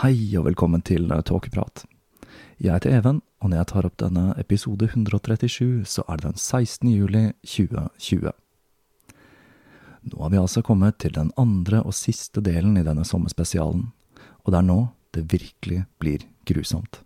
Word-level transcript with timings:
Hei 0.00 0.30
og 0.38 0.46
velkommen 0.46 0.80
til 0.80 1.10
Tåkeprat. 1.28 1.82
Jeg 2.56 2.72
heter 2.72 2.94
Even, 2.96 3.18
og 3.44 3.50
når 3.50 3.58
jeg 3.58 3.68
tar 3.68 3.88
opp 3.88 3.98
denne 4.00 4.22
episode 4.40 4.86
137, 4.88 5.82
så 5.84 6.06
er 6.08 6.16
det 6.16 6.30
den 6.30 6.38
16. 6.40 6.88
juli 6.88 7.20
2020. 7.44 8.32
Nå 10.08 10.22
har 10.22 10.32
vi 10.32 10.40
altså 10.40 10.62
kommet 10.64 10.96
til 11.04 11.12
den 11.18 11.28
andre 11.36 11.82
og 11.84 11.92
siste 11.92 12.40
delen 12.40 12.80
i 12.80 12.86
denne 12.86 13.04
sommerspesialen, 13.04 13.90
og 14.40 14.48
det 14.48 14.62
er 14.62 14.68
nå 14.70 14.78
det 15.12 15.26
virkelig 15.34 15.82
blir 16.00 16.24
grusomt. 16.48 17.02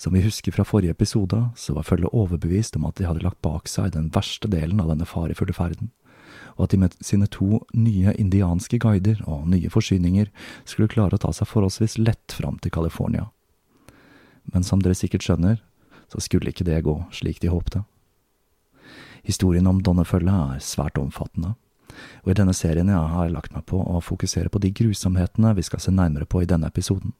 Som 0.00 0.16
vi 0.16 0.24
husker 0.24 0.56
fra 0.56 0.64
forrige 0.64 0.96
episode, 0.96 1.42
så 1.60 1.76
var 1.76 1.84
følget 1.84 2.16
overbevist 2.16 2.80
om 2.80 2.88
at 2.88 2.96
de 2.96 3.04
hadde 3.04 3.26
lagt 3.26 3.44
bak 3.44 3.68
seg 3.68 3.92
den 3.98 4.08
verste 4.16 4.48
delen 4.48 4.80
av 4.80 4.94
denne 4.94 5.04
farefulle 5.04 5.52
ferden 5.52 5.92
og 6.56 6.66
at 6.66 6.74
de 6.74 6.80
med 6.82 6.96
sine 7.04 7.28
to 7.30 7.62
nye 7.74 8.14
indianske 8.18 8.80
guider 8.82 9.22
og 9.26 9.48
nye 9.50 9.70
forsyninger 9.72 10.30
skulle 10.64 10.90
klare 10.90 11.16
å 11.16 11.22
ta 11.22 11.32
seg 11.36 11.48
forholdsvis 11.50 11.98
lett 12.00 12.36
fram 12.36 12.58
til 12.58 12.74
California. 12.74 13.28
Men 14.50 14.66
som 14.66 14.82
dere 14.82 14.98
sikkert 14.98 15.26
skjønner, 15.26 15.60
så 16.10 16.20
skulle 16.20 16.50
ikke 16.50 16.66
det 16.66 16.82
gå 16.86 16.96
slik 17.14 17.40
de 17.40 17.52
håpte. 17.52 17.84
Historien 19.22 19.66
om 19.68 19.82
Donnefølget 19.84 20.56
er 20.56 20.64
svært 20.64 20.98
omfattende, 20.98 21.54
og 22.24 22.30
i 22.32 22.36
denne 22.38 22.54
serien 22.56 22.88
jeg 22.88 23.10
har 23.14 23.26
jeg 23.26 23.34
lagt 23.34 23.54
meg 23.54 23.66
på 23.68 23.80
å 23.82 24.00
fokusere 24.02 24.50
på 24.52 24.62
de 24.62 24.72
grusomhetene 24.72 25.52
vi 25.58 25.66
skal 25.66 25.82
se 25.82 25.92
nærmere 25.92 26.28
på 26.28 26.42
i 26.42 26.48
denne 26.48 26.70
episoden. 26.70 27.12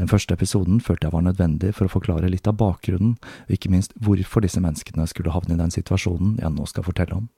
Den 0.00 0.08
første 0.08 0.34
episoden 0.34 0.80
følte 0.80 1.06
jeg 1.06 1.14
var 1.14 1.26
nødvendig 1.26 1.74
for 1.76 1.86
å 1.86 1.92
forklare 1.92 2.30
litt 2.32 2.48
av 2.48 2.56
bakgrunnen, 2.60 3.16
og 3.20 3.52
ikke 3.52 3.70
minst 3.72 3.92
hvorfor 4.00 4.44
disse 4.44 4.62
menneskene 4.62 5.06
skulle 5.10 5.34
havne 5.34 5.56
i 5.56 5.60
den 5.60 5.74
situasjonen 5.74 6.38
jeg 6.40 6.54
nå 6.54 6.66
skal 6.70 6.86
fortelle 6.86 7.18
om. 7.18 7.28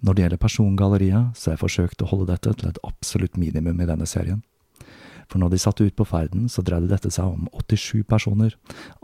Når 0.00 0.14
det 0.14 0.22
gjelder 0.22 0.40
persongalleriet, 0.42 1.34
så 1.34 1.50
har 1.50 1.56
jeg 1.56 1.64
forsøkt 1.64 2.02
å 2.04 2.08
holde 2.12 2.28
dette 2.30 2.52
til 2.54 2.70
et 2.70 2.80
absolutt 2.86 3.36
minimum 3.36 3.80
i 3.82 3.88
denne 3.88 4.06
serien. 4.06 4.44
For 5.28 5.42
når 5.42 5.52
de 5.52 5.60
satte 5.60 5.84
ut 5.84 5.96
på 5.98 6.06
ferden, 6.08 6.46
så 6.48 6.62
dreide 6.64 6.88
dette 6.88 7.10
seg 7.12 7.26
om 7.26 7.48
87 7.52 8.04
personer, 8.08 8.54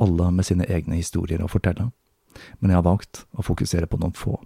alle 0.00 0.31
med 0.32 0.47
sine 0.47 0.66
egne 0.71 0.97
historier 1.00 1.43
å 1.43 1.50
fortelle. 1.50 1.91
Men 2.60 2.71
jeg 2.71 2.78
har 2.78 2.87
valgt 2.87 3.25
å 3.34 3.44
fokusere 3.44 3.91
på 3.91 3.99
noen 4.00 4.15
få, 4.16 4.38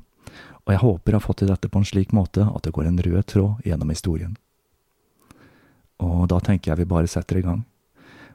og 0.65 0.73
jeg 0.73 0.83
håper 0.83 1.15
jeg 1.15 1.21
har 1.21 1.25
fått 1.25 1.39
til 1.41 1.49
dette 1.53 1.71
på 1.73 1.81
en 1.81 1.89
slik 1.89 2.11
måte 2.13 2.45
at 2.45 2.65
det 2.67 2.75
går 2.77 2.91
en 2.91 3.01
rød 3.05 3.27
tråd 3.33 3.69
gjennom 3.69 3.93
historien. 3.93 4.35
Og 6.05 6.27
da 6.31 6.41
tenker 6.45 6.73
jeg 6.73 6.83
vi 6.83 6.91
bare 6.91 7.11
setter 7.11 7.41
i 7.41 7.45
gang. 7.47 7.63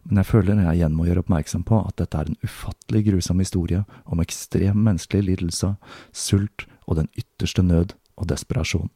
Men 0.04 0.20
jeg 0.20 0.32
føler 0.32 0.60
jeg 0.60 0.80
igjen 0.80 0.96
må 0.98 1.06
gjøre 1.08 1.22
oppmerksom 1.24 1.64
på 1.68 1.80
at 1.80 1.96
dette 2.02 2.20
er 2.20 2.32
en 2.32 2.40
ufattelig 2.44 3.04
grusom 3.08 3.40
historie 3.40 3.84
om 4.04 4.24
ekstrem 4.24 4.82
menneskelig 4.84 5.28
lidelse, 5.30 5.76
sult 6.12 6.66
og 6.88 6.98
den 7.00 7.12
ytterste 7.16 7.64
nød 7.64 7.94
og 8.18 8.30
desperasjon. 8.30 8.92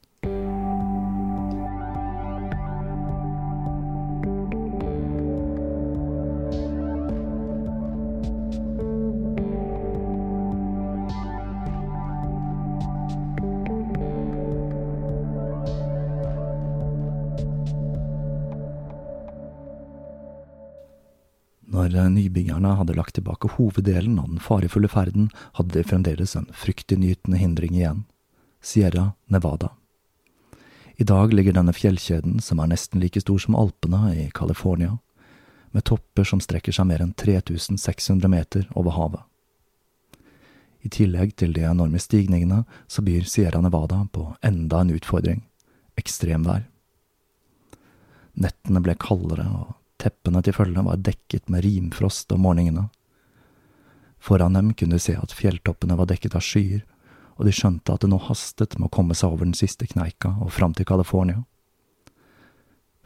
Når 21.68 22.10
nybyggerne 22.10 22.74
hadde 22.80 22.96
lagt 22.98 23.16
tilbake 23.16 23.50
hoveddelen 23.54 24.18
av 24.20 24.32
den 24.32 24.42
farefulle 24.44 24.90
ferden, 24.92 25.30
hadde 25.60 25.76
de 25.76 25.84
fremdeles 25.88 26.34
en 26.36 26.48
fryktinngytende 26.52 27.40
hindring 27.40 27.78
igjen. 27.78 28.06
Sierra 28.68 29.12
Nevada. 29.26 29.70
I 30.96 31.04
dag 31.04 31.34
ligger 31.34 31.54
denne 31.54 31.72
fjellkjeden, 31.74 32.42
som 32.44 32.60
er 32.60 32.68
nesten 32.68 33.00
like 33.00 33.22
stor 33.24 33.40
som 33.40 33.56
Alpene 33.56 34.10
i 34.12 34.26
California, 34.36 34.98
med 35.72 35.86
topper 35.88 36.28
som 36.28 36.42
strekker 36.44 36.76
seg 36.76 36.90
mer 36.90 37.00
enn 37.06 37.14
3600 37.16 38.28
meter 38.28 38.66
over 38.76 38.92
havet. 38.98 39.24
I 40.84 40.92
tillegg 40.92 41.38
til 41.40 41.56
de 41.56 41.64
enorme 41.64 42.02
stigningene, 42.04 42.66
så 42.92 43.06
byr 43.08 43.24
Sierra 43.24 43.64
Nevada 43.64 44.02
på 44.12 44.34
enda 44.44 44.84
en 44.84 44.92
utfordring– 44.98 45.46
ekstremvær. 46.04 46.68
Nettene 48.36 48.84
ble 48.84 48.98
kaldere 49.00 49.48
og 49.48 49.72
teppene 50.04 50.44
til 50.44 50.60
følge 50.60 50.84
var 50.90 51.00
dekket 51.08 51.48
med 51.48 51.64
rimfrost 51.64 52.36
om 52.36 52.44
morgenene. 52.44 52.90
Foran 54.20 54.60
dem 54.60 54.76
kunne 54.76 55.00
de 55.00 55.08
se 55.08 55.16
at 55.16 55.40
fjelltoppene 55.40 55.96
var 55.96 56.12
dekket 56.12 56.36
av 56.36 56.44
skyer, 56.44 56.84
og 57.38 57.46
de 57.46 57.54
skjønte 57.54 57.94
at 57.94 58.04
det 58.04 58.10
nå 58.12 58.20
hastet 58.28 58.78
med 58.78 58.90
å 58.90 58.96
komme 58.98 59.16
seg 59.18 59.34
over 59.34 59.46
den 59.46 59.58
siste 59.58 59.88
kneika 59.90 60.34
og 60.42 60.54
fram 60.56 60.74
til 60.78 60.88
California. 60.90 61.44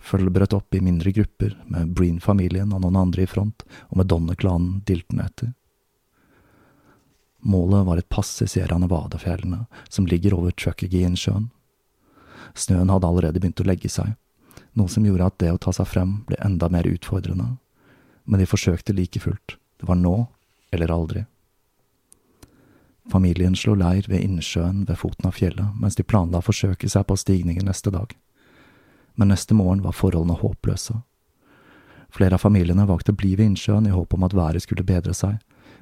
Følget 0.01 0.33
brøt 0.33 0.53
opp 0.57 0.75
i 0.75 0.81
mindre 0.81 1.11
grupper, 1.13 1.53
med 1.69 1.93
Breen-familien 1.95 2.71
og 2.73 2.81
noen 2.81 2.97
andre 3.03 3.25
i 3.25 3.29
front, 3.29 3.65
og 3.91 3.99
med 3.99 4.09
Donner-klanen 4.09 4.79
diltende 4.87 5.27
etter. 5.27 5.51
Målet 7.41 7.85
var 7.85 7.97
et 7.97 8.09
pass 8.09 8.33
i 8.41 8.47
Sierra 8.49 8.79
Nevada-fjellene, 8.81 9.65
som 9.89 10.07
ligger 10.09 10.33
over 10.37 10.55
Truckagee-innsjøen. 10.57 11.49
Snøen 12.57 12.89
hadde 12.89 13.07
allerede 13.07 13.39
begynt 13.39 13.61
å 13.61 13.67
legge 13.67 13.89
seg, 13.89 14.15
noe 14.77 14.89
som 14.89 15.05
gjorde 15.05 15.27
at 15.27 15.37
det 15.43 15.51
å 15.53 15.59
ta 15.61 15.73
seg 15.75 15.89
frem 15.89 16.21
ble 16.27 16.39
enda 16.41 16.69
mer 16.71 16.87
utfordrende. 16.89 17.55
Men 18.25 18.41
de 18.41 18.49
forsøkte 18.49 18.95
like 18.95 19.21
fullt. 19.21 19.57
Det 19.81 19.89
var 19.89 19.99
nå 19.99 20.15
eller 20.71 20.93
aldri. 20.93 21.25
Familien 23.11 23.55
slo 23.59 23.73
leir 23.75 24.05
ved 24.07 24.23
innsjøen 24.23 24.85
ved 24.87 24.95
foten 25.01 25.27
av 25.27 25.35
fjellet, 25.35 25.75
mens 25.75 25.97
de 25.99 26.05
planla 26.07 26.39
å 26.39 26.45
forsøke 26.45 26.87
seg 26.89 27.03
på 27.09 27.17
stigningen 27.19 27.67
neste 27.67 27.91
dag. 27.91 28.13
Men 29.19 29.33
neste 29.33 29.57
morgen 29.57 29.83
var 29.83 29.97
forholdene 29.97 30.39
håpløse. 30.39 31.01
Flere 32.11 32.37
av 32.37 32.43
familiene 32.43 32.87
valgte 32.87 33.11
å 33.11 33.19
bli 33.19 33.33
ved 33.35 33.51
innsjøen 33.51 33.89
i 33.89 33.91
håp 33.91 34.15
om 34.15 34.23
at 34.27 34.35
været 34.35 34.63
skulle 34.63 34.87
bedre 34.87 35.15
seg, 35.15 35.39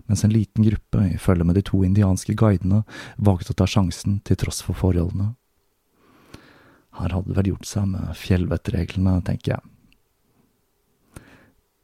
mens 0.10 0.26
en 0.26 0.34
liten 0.34 0.66
gruppe, 0.66 1.06
i 1.06 1.22
følge 1.22 1.46
med 1.46 1.58
de 1.58 1.66
to 1.70 1.84
indianske 1.86 2.34
guidene, 2.34 2.82
valgte 3.18 3.54
å 3.54 3.60
ta 3.62 3.70
sjansen 3.70 4.22
til 4.26 4.40
tross 4.42 4.64
for 4.66 4.78
forholdene. 4.78 5.36
Her 6.98 7.14
hadde 7.14 7.30
det 7.30 7.38
vel 7.38 7.52
gjort 7.54 7.70
seg 7.70 7.92
med 7.94 8.16
fjellvettreglene, 8.18 9.20
tenker 9.26 9.54
jeg. 9.54 11.22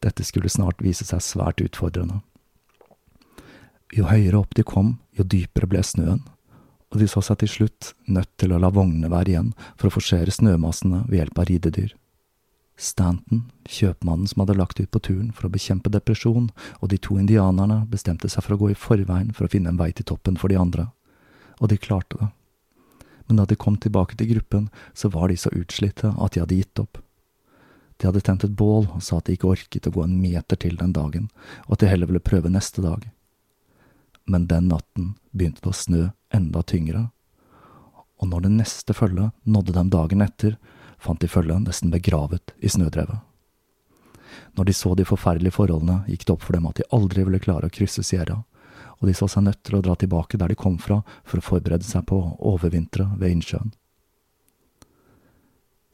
Dette 0.01 0.25
skulle 0.25 0.49
snart 0.49 0.81
vise 0.81 1.05
seg 1.05 1.21
svært 1.21 1.61
utfordrende. 1.61 2.23
Jo 3.93 4.07
høyere 4.09 4.39
opp 4.39 4.55
de 4.57 4.63
kom, 4.65 4.95
jo 5.13 5.23
dypere 5.23 5.69
ble 5.69 5.83
snøen, 5.85 6.23
og 6.89 7.01
de 7.01 7.07
så 7.11 7.21
seg 7.25 7.41
til 7.41 7.51
slutt 7.51 7.91
nødt 8.07 8.31
til 8.39 8.55
å 8.55 8.59
la 8.61 8.71
vognene 8.73 9.11
være 9.11 9.33
igjen 9.33 9.51
for 9.75 9.89
å 9.89 9.93
forsere 9.93 10.33
snømassene 10.33 11.03
ved 11.09 11.19
hjelp 11.19 11.41
av 11.41 11.49
ridedyr. 11.51 11.93
Stanton, 12.75 13.45
kjøpmannen 13.71 14.27
som 14.27 14.41
hadde 14.43 14.57
lagt 14.57 14.81
ut 14.81 14.89
på 14.91 14.99
turen 14.99 15.29
for 15.35 15.47
å 15.47 15.53
bekjempe 15.53 15.91
depresjon, 15.93 16.49
og 16.81 16.91
de 16.91 16.99
to 16.99 17.19
indianerne 17.21 17.83
bestemte 17.91 18.29
seg 18.31 18.43
for 18.43 18.55
å 18.55 18.59
gå 18.63 18.71
i 18.73 18.79
forveien 18.79 19.31
for 19.35 19.47
å 19.47 19.51
finne 19.51 19.71
en 19.71 19.79
vei 19.79 19.91
til 19.95 20.07
toppen 20.09 20.39
for 20.39 20.51
de 20.51 20.59
andre, 20.59 20.89
og 21.61 21.71
de 21.71 21.79
klarte 21.79 22.19
det. 22.19 22.29
Men 23.29 23.39
da 23.39 23.47
de 23.49 23.57
kom 23.57 23.77
tilbake 23.81 24.17
til 24.19 24.33
gruppen, 24.35 24.69
så 24.93 25.09
var 25.13 25.31
de 25.31 25.39
så 25.39 25.53
utslitte 25.55 26.11
at 26.11 26.35
de 26.35 26.43
hadde 26.43 26.59
gitt 26.59 26.81
opp. 26.83 26.99
De 27.95 28.09
hadde 28.09 28.21
tent 28.27 28.43
et 28.43 28.57
bål 28.59 28.89
og 28.89 29.01
sa 29.01 29.21
at 29.21 29.29
de 29.29 29.37
ikke 29.37 29.53
orket 29.55 29.87
å 29.87 29.93
gå 29.95 30.03
en 30.03 30.19
meter 30.19 30.59
til 30.59 30.75
den 30.81 30.91
dagen, 30.93 31.29
og 31.65 31.77
at 31.77 31.85
de 31.85 31.91
heller 31.93 32.11
ville 32.11 32.23
prøve 32.23 32.51
neste 32.51 32.83
dag 32.83 33.07
men 34.25 34.47
den 34.47 34.69
natten 34.71 35.13
begynte 35.31 35.61
det 35.63 35.71
å 35.71 35.77
snø 35.77 36.01
enda 36.33 36.63
tyngre, 36.63 37.09
og 38.21 38.31
når 38.31 38.45
det 38.45 38.51
neste 38.55 38.95
følget 38.95 39.35
nådde 39.43 39.75
dem 39.75 39.91
dagen 39.93 40.23
etter, 40.23 40.57
fant 40.97 41.21
de 41.21 41.29
følget 41.29 41.65
nesten 41.67 41.91
begravet 41.93 42.55
i 42.63 42.71
snødrevet. 42.71 43.19
Når 44.55 44.65
de 44.65 44.73
så 44.73 44.95
de 44.95 45.05
forferdelige 45.07 45.55
forholdene, 45.55 46.03
gikk 46.09 46.25
det 46.25 46.33
opp 46.33 46.43
for 46.43 46.55
dem 46.55 46.67
at 46.69 46.79
de 46.79 46.87
aldri 46.95 47.25
ville 47.27 47.41
klare 47.43 47.67
å 47.67 47.73
krysse 47.73 48.03
Sierra, 48.03 48.41
og 48.99 49.09
de 49.09 49.15
så 49.15 49.27
seg 49.29 49.43
nødt 49.45 49.61
til 49.67 49.77
å 49.77 49.83
dra 49.83 49.95
tilbake 49.99 50.39
der 50.39 50.51
de 50.51 50.59
kom 50.59 50.77
fra 50.79 51.01
for 51.27 51.39
å 51.39 51.45
forberede 51.45 51.85
seg 51.87 52.05
på 52.07 52.17
å 52.21 52.35
overvintre 52.53 53.09
ved 53.19 53.35
innsjøen. 53.35 53.73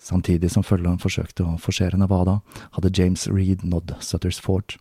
Samtidig 0.01 0.49
som 0.53 0.65
følgeren 0.65 1.01
forsøkte 1.01 1.45
å 1.45 1.57
forsere 1.61 1.97
Nevada, 1.97 2.39
hadde 2.73 2.93
James 2.97 3.27
Reed 3.29 3.65
nådd 3.65 3.97
Sutters 4.01 4.39
Fort, 4.41 4.77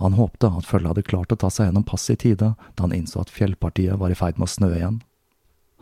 han 0.00 0.16
håpte 0.16 0.48
at 0.48 0.64
følget 0.64 0.94
hadde 0.94 1.04
klart 1.04 1.32
å 1.34 1.36
ta 1.36 1.50
seg 1.52 1.68
gjennom 1.68 1.84
passet 1.84 2.16
i 2.16 2.30
tide 2.30 2.54
da 2.56 2.84
han 2.84 2.94
innså 2.96 3.20
at 3.20 3.32
fjellpartiet 3.32 3.98
var 4.00 4.12
i 4.12 4.16
ferd 4.16 4.38
med 4.40 4.48
å 4.48 4.52
snø 4.54 4.70
igjen. 4.72 5.00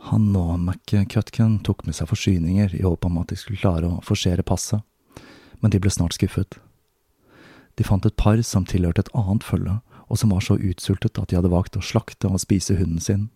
Han 0.09 0.29
og 0.35 0.59
McCutkin 0.59 1.59
tok 1.63 1.85
med 1.87 1.95
seg 1.95 2.09
forsyninger 2.11 2.75
i 2.75 2.83
håp 2.83 3.07
om 3.07 3.19
at 3.21 3.31
de 3.31 3.39
skulle 3.39 3.59
klare 3.59 3.87
å 3.87 4.01
forsere 4.03 4.43
passet, 4.43 4.83
men 5.59 5.71
de 5.71 5.79
ble 5.79 5.91
snart 5.91 6.15
skuffet. 6.15 6.59
De 7.79 7.87
fant 7.87 8.05
et 8.05 8.15
par 8.19 8.39
som 8.43 8.67
tilhørte 8.67 9.05
et 9.05 9.13
annet 9.15 9.43
følge, 9.43 9.77
og 10.09 10.19
som 10.19 10.31
var 10.33 10.43
så 10.43 10.57
utsultet 10.57 11.19
at 11.19 11.31
de 11.31 11.37
hadde 11.37 11.51
valgt 11.51 11.77
å 11.79 11.83
slakte 11.85 12.27
og 12.27 12.41
spise 12.43 12.75
hunden 12.79 12.99
sin. 13.03 13.27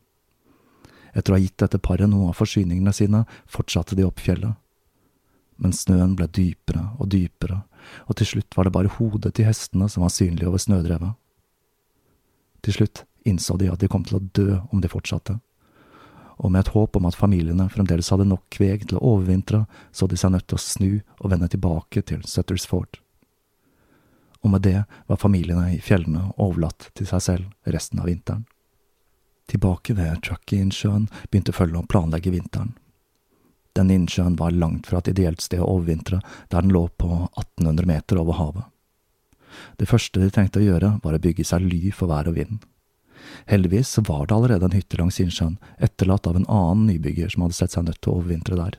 Etter 1.13 1.31
å 1.31 1.37
ha 1.37 1.43
gitt 1.43 1.59
dette 1.61 1.79
paret 1.79 2.09
noe 2.09 2.31
av 2.31 2.39
forsyningene 2.39 2.91
sine, 2.95 3.23
fortsatte 3.47 3.95
de 3.95 4.03
opp 4.07 4.19
fjellet. 4.19 4.57
Men 5.61 5.75
snøen 5.75 6.15
ble 6.17 6.27
dypere 6.27 6.89
og 6.97 7.11
dypere, 7.13 7.61
og 8.07 8.17
til 8.19 8.29
slutt 8.33 8.57
var 8.57 8.67
det 8.67 8.75
bare 8.75 8.91
hodet 8.97 9.33
til 9.35 9.47
hestene 9.47 9.89
som 9.89 10.05
var 10.05 10.13
synlig 10.13 10.47
over 10.49 10.61
snødrevet. 10.61 11.15
Til 12.63 12.77
slutt 12.77 13.03
innså 13.27 13.57
de 13.59 13.71
at 13.71 13.79
de 13.79 13.89
kom 13.91 14.05
til 14.07 14.19
å 14.19 14.25
dø 14.35 14.59
om 14.71 14.81
de 14.83 14.91
fortsatte, 14.91 15.39
og 16.43 16.51
med 16.51 16.63
et 16.63 16.73
håp 16.73 16.97
om 16.97 17.05
at 17.07 17.17
familiene 17.17 17.69
fremdeles 17.71 18.09
hadde 18.11 18.27
nok 18.27 18.43
kveg 18.51 18.87
til 18.89 18.97
å 18.99 19.05
overvintre, 19.13 19.63
så 19.91 20.07
de 20.09 20.17
seg 20.19 20.33
nødt 20.33 20.47
til 20.49 20.57
å 20.57 20.63
snu 20.63 20.89
og 21.19 21.29
vende 21.31 21.49
tilbake 21.51 22.03
til 22.09 22.23
Sutters 22.27 22.65
Fort. 22.67 22.99
Og 24.43 24.51
med 24.51 24.65
det 24.65 24.81
var 25.07 25.21
familiene 25.21 25.69
i 25.77 25.79
fjellene 25.79 26.33
overlatt 26.41 26.89
til 26.97 27.07
seg 27.07 27.23
selv 27.23 27.73
resten 27.75 28.01
av 28.01 28.09
vinteren. 28.11 28.43
Tilbake 29.47 29.95
ved 29.95 30.23
Truckee-innsjøen 30.23 31.07
begynte 31.29 31.55
følget 31.55 31.83
å 31.83 31.87
planlegge 31.87 32.33
vinteren. 32.33 32.73
Den 33.73 33.89
innsjøen 33.89 34.35
var 34.37 34.53
langt 34.53 34.87
fra 34.87 34.99
et 35.01 35.09
ideelt 35.09 35.41
sted 35.41 35.61
å 35.61 35.71
overvintre, 35.77 36.19
der 36.53 36.61
den 36.61 36.73
lå 36.75 36.85
på 37.01 37.09
1800 37.25 37.89
meter 37.89 38.21
over 38.21 38.37
havet. 38.37 38.69
Det 39.81 39.89
første 39.89 40.21
de 40.21 40.29
trengte 40.33 40.61
å 40.61 40.65
gjøre, 40.67 40.91
var 41.01 41.17
å 41.17 41.21
bygge 41.21 41.45
seg 41.47 41.65
ly 41.65 41.89
for 41.93 42.11
vær 42.11 42.29
og 42.29 42.37
vind. 42.37 42.61
Heldigvis 43.49 43.95
var 44.05 44.27
det 44.27 44.35
allerede 44.35 44.69
en 44.69 44.77
hytte 44.77 44.99
langs 44.99 45.19
innsjøen, 45.23 45.57
etterlatt 45.81 46.27
av 46.29 46.37
en 46.37 46.47
annen 46.51 46.85
nybygger 46.91 47.33
som 47.33 47.45
hadde 47.45 47.57
sett 47.57 47.73
seg 47.73 47.87
nødt 47.87 48.01
til 48.01 48.13
å 48.13 48.19
overvintre 48.19 48.59
der. 48.59 48.77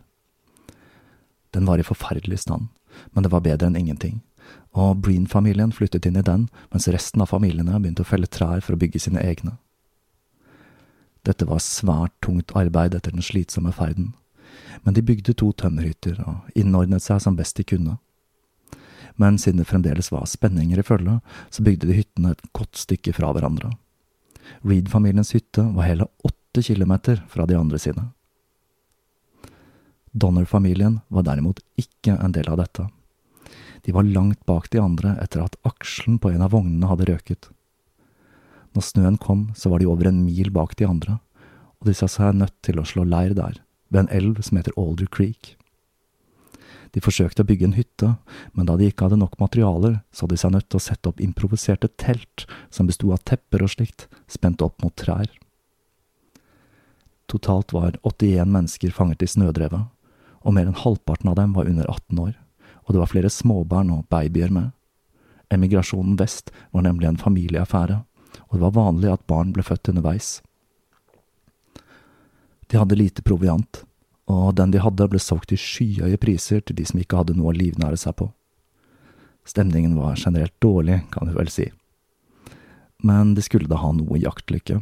Den 1.54 1.66
var 1.66 1.78
i 1.78 1.86
forferdelig 1.86 2.44
stand, 2.44 2.70
men 3.14 3.26
det 3.26 3.32
var 3.34 3.42
bedre 3.46 3.70
enn 3.70 3.78
ingenting, 3.78 4.20
og 4.78 5.00
Breen-familien 5.02 5.74
flyttet 5.74 6.06
inn 6.06 6.18
i 6.20 6.26
den, 6.26 6.48
mens 6.70 6.90
resten 6.90 7.22
av 7.22 7.32
familiene 7.34 7.78
begynte 7.80 8.06
å 8.06 8.10
felle 8.10 8.30
trær 8.30 8.62
for 8.62 8.76
å 8.76 8.82
bygge 8.82 9.02
sine 9.02 9.22
egne. 9.22 9.56
Dette 11.24 11.46
var 11.48 11.62
svært 11.64 12.14
tungt 12.22 12.52
arbeid 12.58 12.94
etter 12.94 13.14
den 13.14 13.24
slitsomme 13.24 13.72
ferden 13.74 14.12
men 14.82 14.94
de 14.94 15.04
bygde 15.04 15.34
to 15.38 15.50
tømmerhytter 15.52 16.20
og 16.24 16.58
innordnet 16.58 17.04
seg 17.04 17.22
som 17.22 17.36
best 17.38 17.56
de 17.56 17.66
kunne. 17.66 17.98
Men 19.16 19.38
siden 19.38 19.62
det 19.62 19.68
fremdeles 19.70 20.10
var 20.12 20.26
spenninger 20.26 20.80
i 20.80 20.86
følge, 20.86 21.20
så 21.50 21.62
bygde 21.62 21.88
de 21.88 21.98
hyttene 22.00 22.34
et 22.34 22.42
godt 22.56 22.78
stykke 22.78 23.14
fra 23.14 23.30
hverandre. 23.34 23.70
Reed-familiens 24.66 25.32
hytte 25.36 25.62
var 25.76 25.88
hele 25.88 26.08
åtte 26.26 26.62
kilometer 26.66 27.22
fra 27.30 27.46
de 27.46 27.56
andre 27.58 27.78
sine. 27.80 28.08
Donner-familien 30.14 31.00
var 31.08 31.26
derimot 31.26 31.62
ikke 31.80 32.18
en 32.18 32.34
del 32.34 32.50
av 32.50 32.60
dette. 32.60 32.86
De 33.84 33.92
var 33.92 34.06
langt 34.06 34.44
bak 34.46 34.70
de 34.70 34.80
andre 34.82 35.16
etter 35.22 35.42
at 35.44 35.58
aksjen 35.66 36.18
på 36.18 36.30
en 36.30 36.44
av 36.44 36.54
vognene 36.54 36.88
hadde 36.90 37.08
røket. 37.10 37.50
Når 38.74 38.86
snøen 38.86 39.18
kom, 39.22 39.48
så 39.54 39.70
var 39.70 39.82
de 39.82 39.90
over 39.90 40.08
en 40.10 40.24
mil 40.24 40.50
bak 40.54 40.74
de 40.78 40.86
andre, 40.88 41.18
og 41.78 41.90
de 41.90 41.94
sa 41.94 42.08
seg 42.10 42.34
nødt 42.38 42.54
til 42.66 42.80
å 42.80 42.86
slå 42.88 43.04
leir 43.06 43.34
der 43.38 43.63
ved 43.94 44.04
en 44.04 44.12
elv 44.12 44.42
som 44.42 44.58
heter 44.58 44.74
Alder 44.80 45.06
Creek. 45.06 45.54
De 46.94 47.02
forsøkte 47.02 47.42
å 47.42 47.46
bygge 47.48 47.66
en 47.66 47.78
hytte, 47.78 48.12
men 48.54 48.68
da 48.68 48.76
de 48.78 48.86
ikke 48.90 49.08
hadde 49.08 49.18
nok 49.18 49.38
materialer, 49.40 49.96
så 50.14 50.28
de 50.30 50.38
seg 50.38 50.52
nødt 50.54 50.68
til 50.70 50.78
å 50.78 50.84
sette 50.84 51.10
opp 51.10 51.22
improviserte 51.22 51.90
telt 51.98 52.44
som 52.70 52.86
besto 52.90 53.10
av 53.14 53.24
tepper 53.26 53.64
og 53.66 53.72
slikt, 53.72 54.06
spent 54.30 54.62
opp 54.62 54.82
mot 54.82 54.94
trær. 54.98 55.26
Totalt 57.30 57.74
var 57.74 57.98
81 58.06 58.50
mennesker 58.54 58.94
fanget 58.94 59.24
i 59.26 59.30
snødrevet, 59.30 59.90
og 60.44 60.54
mer 60.54 60.68
enn 60.68 60.78
halvparten 60.78 61.32
av 61.32 61.38
dem 61.40 61.54
var 61.56 61.70
under 61.70 61.88
18 61.90 62.20
år, 62.20 62.34
og 62.84 62.94
det 62.94 63.00
var 63.00 63.10
flere 63.10 63.32
småbarn 63.32 63.90
og 63.94 64.06
babyer 64.12 64.52
med. 64.54 64.70
Emigrasjonen 65.54 66.18
vest 66.20 66.52
var 66.70 66.84
nemlig 66.86 67.08
en 67.08 67.20
familieaffære, 67.20 68.02
og 68.50 68.54
det 68.54 68.62
var 68.66 68.76
vanlig 68.76 69.10
at 69.12 69.26
barn 69.30 69.54
ble 69.56 69.64
født 69.66 69.90
underveis. 69.90 70.36
De 72.68 72.78
hadde 72.80 72.98
lite 72.98 73.22
proviant, 73.22 73.83
og 74.30 74.54
den 74.56 74.72
de 74.72 74.80
hadde 74.80 75.08
ble 75.10 75.20
solgt 75.20 75.50
til 75.52 75.60
skyhøye 75.60 76.18
priser 76.20 76.62
til 76.64 76.78
de 76.78 76.86
som 76.88 77.00
ikke 77.00 77.20
hadde 77.20 77.36
noe 77.36 77.52
å 77.52 77.56
livnære 77.56 77.98
seg 78.00 78.16
på. 78.20 78.30
Stemningen 79.44 79.98
var 79.98 80.16
generelt 80.16 80.54
dårlig, 80.64 81.02
kan 81.12 81.28
du 81.28 81.34
vel 81.36 81.50
si. 81.52 81.68
Men 83.04 83.34
de 83.36 83.44
skulle 83.44 83.68
da 83.68 83.82
ha 83.82 83.90
noe 83.92 84.20
jaktlykke, 84.20 84.80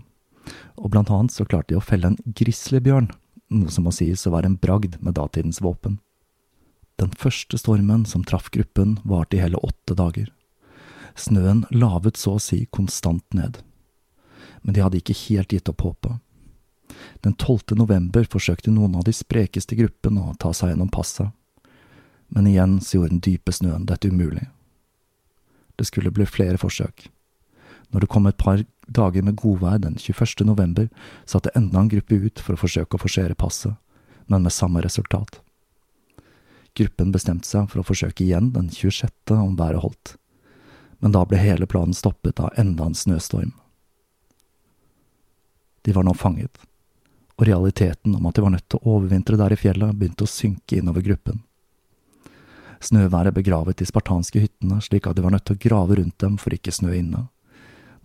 og 0.79 0.93
blant 0.93 1.11
annet 1.11 1.35
så 1.35 1.47
klarte 1.47 1.73
de 1.73 1.81
å 1.81 1.85
felle 1.85 2.13
en 2.13 2.21
grizzlybjørn, 2.39 3.11
noe 3.53 3.75
som 3.75 3.87
må 3.87 3.93
sies 3.95 4.23
å 4.27 4.33
være 4.35 4.53
en 4.53 4.61
bragd 4.63 5.01
med 5.03 5.19
datidens 5.19 5.61
våpen. 5.63 5.99
Den 7.03 7.11
første 7.19 7.59
stormen 7.59 8.05
som 8.07 8.23
traff 8.23 8.51
gruppen, 8.55 8.99
varte 9.03 9.37
i 9.37 9.43
hele 9.43 9.59
åtte 9.67 9.97
dager. 9.99 10.31
Snøen 11.19 11.65
lavet 11.75 12.17
så 12.17 12.37
å 12.37 12.43
si 12.43 12.65
konstant 12.71 13.25
ned. 13.35 13.59
Men 14.63 14.77
de 14.77 14.85
hadde 14.85 15.01
ikke 15.01 15.19
helt 15.27 15.53
gitt 15.53 15.69
opp 15.73 15.83
håpet. 15.83 16.21
Den 17.23 17.35
12. 17.35 17.77
november 17.79 18.27
forsøkte 18.29 18.73
noen 18.75 18.97
av 18.99 19.07
de 19.07 19.15
sprekeste 19.17 19.79
gruppene 19.79 20.25
å 20.25 20.35
ta 20.39 20.53
seg 20.57 20.73
gjennom 20.73 20.91
passet, 20.93 21.31
men 22.33 22.49
igjen 22.49 22.81
så 22.81 22.97
gjorde 22.97 23.15
den 23.15 23.25
dype 23.25 23.53
snøen 23.53 23.87
dette 23.87 24.09
umulig. 24.09 24.49
det 25.77 25.89
skulle 25.89 26.13
bli 26.15 26.27
flere 26.27 26.59
forsøk. 26.61 27.09
Når 27.91 28.01
det 28.01 28.09
kom 28.09 28.27
et 28.27 28.39
par 28.39 28.61
dager 28.87 29.23
med 29.23 29.37
godvær 29.37 29.81
den 29.83 29.97
21. 29.99 30.45
november, 30.47 30.89
satte 31.27 31.51
enda 31.59 31.81
en 31.81 31.91
gruppe 31.93 32.15
ut 32.15 32.41
for 32.41 32.55
å 32.55 32.61
forsøke 32.61 32.97
å 32.97 33.03
forsere 33.03 33.35
passet, 33.35 33.75
men 34.27 34.45
med 34.45 34.55
samme 34.55 34.83
resultat. 34.85 35.41
Gruppen 36.79 37.13
bestemte 37.13 37.49
seg 37.49 37.69
for 37.69 37.83
å 37.83 37.87
forsøke 37.87 38.25
igjen 38.25 38.53
den 38.55 38.71
26. 38.71 39.35
om 39.35 39.57
været 39.59 39.83
holdt, 39.83 40.15
men 41.01 41.13
da 41.13 41.25
ble 41.27 41.41
hele 41.41 41.67
planen 41.67 41.97
stoppet 41.97 42.41
av 42.41 42.55
enda 42.57 42.87
en 42.87 42.97
snøstorm. 42.97 43.53
De 45.83 45.93
var 45.93 46.07
nå 46.07 46.15
fanget, 46.15 46.63
og 47.43 47.49
realiteten 47.49 48.15
om 48.15 48.27
at 48.27 48.37
de 48.37 48.45
var 48.45 48.55
nødt 48.55 48.69
til 48.71 48.79
å 48.79 48.97
overvintre 48.97 49.39
der 49.41 49.55
i 49.55 49.59
fjellet, 49.59 49.97
begynte 49.99 50.27
å 50.27 50.31
synke 50.31 50.79
innover 50.79 51.03
gruppen. 51.03 51.43
Snøværet 52.83 53.35
begravet 53.35 53.79
de 53.79 53.87
spartanske 53.87 54.43
hyttene 54.43 54.79
slik 54.83 55.07
at 55.07 55.19
de 55.19 55.25
var 55.25 55.35
nødt 55.35 55.47
til 55.51 55.59
å 55.59 55.63
grave 55.63 55.99
rundt 55.99 56.19
dem 56.23 56.37
for 56.39 56.55
ikke 56.55 56.75
snø 56.75 56.95
inne, 56.99 57.27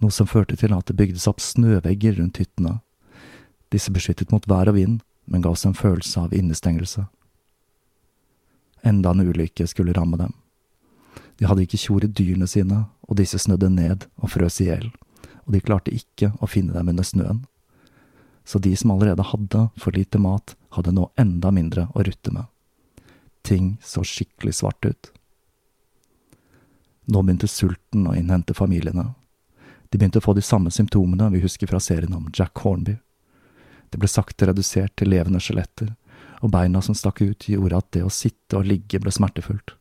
noe 0.02 0.14
som 0.14 0.30
førte 0.30 0.58
til 0.58 0.74
at 0.74 0.90
det 0.90 0.98
bygdes 0.98 1.28
opp 1.30 1.42
snøvegger 1.42 2.18
rundt 2.18 2.38
hyttene. 2.42 2.80
Disse 3.74 3.94
beskyttet 3.94 4.34
mot 4.34 4.46
vær 4.50 4.70
og 4.70 4.78
vind, 4.78 5.00
men 5.26 5.44
ga 5.44 5.54
oss 5.54 5.66
en 5.66 5.78
følelse 5.78 6.22
av 6.22 6.34
innestengelse. 6.34 7.08
Enda 8.86 9.12
en 9.12 9.26
ulykke 9.26 9.66
skulle 9.68 9.94
ramme 9.98 10.18
dem. 10.22 10.34
De 11.38 11.46
hadde 11.50 11.66
ikke 11.66 11.82
tjoret 11.82 12.14
dyrene 12.18 12.48
sine, 12.50 12.86
og 13.10 13.18
disse 13.20 13.38
snødde 13.42 13.70
ned 13.74 14.08
og 14.22 14.34
frøs 14.34 14.62
i 14.62 14.70
hjel, 14.70 14.90
og 15.46 15.54
de 15.54 15.62
klarte 15.62 15.94
ikke 15.94 16.32
å 16.42 16.50
finne 16.50 16.74
dem 16.78 16.94
under 16.94 17.06
snøen. 17.06 17.44
Så 18.48 18.60
de 18.64 18.72
som 18.80 18.92
allerede 18.92 19.26
hadde 19.28 19.70
for 19.76 19.92
lite 19.92 20.20
mat, 20.24 20.56
hadde 20.70 20.94
nå 20.96 21.10
enda 21.20 21.52
mindre 21.52 21.90
å 21.92 22.04
rutte 22.08 22.32
med. 22.32 22.46
Ting 23.44 23.74
så 23.84 24.06
skikkelig 24.08 24.54
svart 24.56 24.86
ut. 24.88 25.10
Nå 27.12 27.24
begynte 27.24 27.48
sulten 27.52 28.08
å 28.08 28.16
innhente 28.16 28.56
familiene. 28.56 29.10
De 29.90 30.00
begynte 30.00 30.22
å 30.22 30.24
få 30.24 30.36
de 30.38 30.46
samme 30.48 30.72
symptomene 30.72 31.28
vi 31.34 31.42
husker 31.44 31.68
fra 31.68 31.82
serien 31.84 32.16
om 32.16 32.30
Jack 32.32 32.64
Hornby. 32.64 32.96
Det 33.90 34.00
ble 34.00 34.08
sakte 34.12 34.48
redusert 34.48 34.96
til 34.96 35.12
levende 35.12 35.44
skjeletter, 35.44 35.92
og 36.40 36.52
beina 36.56 36.80
som 36.84 36.96
stakk 36.96 37.20
ut, 37.24 37.50
gjorde 37.52 37.84
at 37.84 37.92
det 37.96 38.06
å 38.08 38.14
sitte 38.14 38.60
og 38.60 38.72
ligge 38.72 39.04
ble 39.04 39.12
smertefullt. 39.12 39.76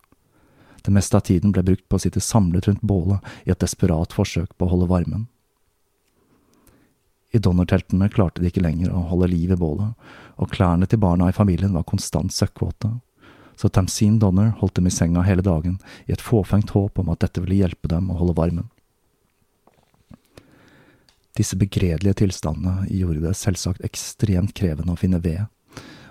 Det 0.82 0.94
meste 0.94 1.18
av 1.18 1.26
tiden 1.30 1.54
ble 1.54 1.62
brukt 1.66 1.86
på 1.86 1.98
å 1.98 2.02
sitte 2.02 2.22
samlet 2.22 2.66
rundt 2.66 2.82
bålet 2.82 3.22
i 3.46 3.54
et 3.54 3.62
desperat 3.62 4.14
forsøk 4.14 4.58
på 4.58 4.66
å 4.66 4.74
holde 4.74 4.90
varmen. 4.90 5.26
I 7.34 7.40
donnerteltene 7.42 8.08
klarte 8.12 8.42
de 8.42 8.50
ikke 8.50 8.62
lenger 8.62 8.92
å 8.94 9.06
holde 9.10 9.30
liv 9.32 9.52
i 9.52 9.58
bålet, 9.58 9.96
og 10.38 10.52
klærne 10.52 10.86
til 10.86 11.00
barna 11.02 11.30
i 11.30 11.36
familien 11.36 11.74
var 11.74 11.86
konstant 11.88 12.32
søkkvåte, 12.32 12.92
så 13.56 13.68
Tamsin 13.72 14.18
Donner 14.20 14.52
holdt 14.60 14.76
dem 14.76 14.86
i 14.86 14.92
senga 14.92 15.24
hele 15.24 15.42
dagen 15.42 15.78
i 16.06 16.12
et 16.12 16.22
fåfengt 16.22 16.74
håp 16.76 17.00
om 17.00 17.10
at 17.12 17.22
dette 17.24 17.40
ville 17.42 17.62
hjelpe 17.62 17.88
dem 17.88 18.10
å 18.12 18.18
holde 18.20 18.36
varmen. 18.36 18.68
Disse 21.36 21.56
begredelige 21.60 22.22
tilstandene 22.22 22.86
gjorde 22.88 23.24
det 23.26 23.36
selvsagt 23.36 23.84
ekstremt 23.84 24.54
krevende 24.56 24.94
å 24.94 25.00
finne 25.00 25.20
ved, 25.24 25.48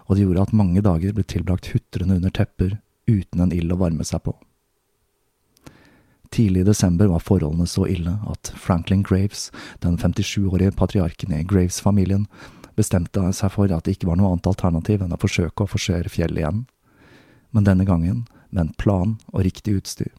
og 0.06 0.18
det 0.18 0.26
gjorde 0.26 0.46
at 0.46 0.58
mange 0.58 0.84
dager 0.86 1.16
ble 1.18 1.26
tilbrakt 1.26 1.72
hutrende 1.74 2.20
under 2.20 2.34
tepper 2.34 2.78
uten 3.10 3.42
en 3.42 3.54
ild 3.54 3.74
å 3.74 3.80
varme 3.80 4.06
seg 4.06 4.22
på. 4.26 4.36
Tidlig 6.36 6.66
i 6.66 6.68
desember 6.68 7.08
var 7.08 7.24
forholdene 7.24 7.64
så 7.70 7.86
ille 7.88 8.12
at 8.28 8.50
Franklin 8.60 9.06
Graves, 9.08 9.48
den 9.80 9.96
57-årige 9.96 10.74
patriarken 10.76 11.32
i 11.32 11.46
Graves-familien, 11.48 12.26
bestemte 12.76 13.24
seg 13.38 13.54
for 13.54 13.72
at 13.72 13.88
det 13.88 13.96
ikke 13.96 14.10
var 14.10 14.20
noe 14.20 14.34
annet 14.34 14.50
alternativ 14.52 15.06
enn 15.06 15.16
å 15.16 15.22
forsøke 15.22 15.64
å 15.64 15.72
forsere 15.72 16.12
fjellet 16.12 16.42
igjen, 16.44 16.66
men 17.56 17.64
denne 17.64 17.88
gangen 17.88 18.26
med 18.50 18.66
en 18.66 18.74
plan 18.76 19.16
og 19.32 19.46
riktig 19.48 19.78
utstyr. 19.80 20.12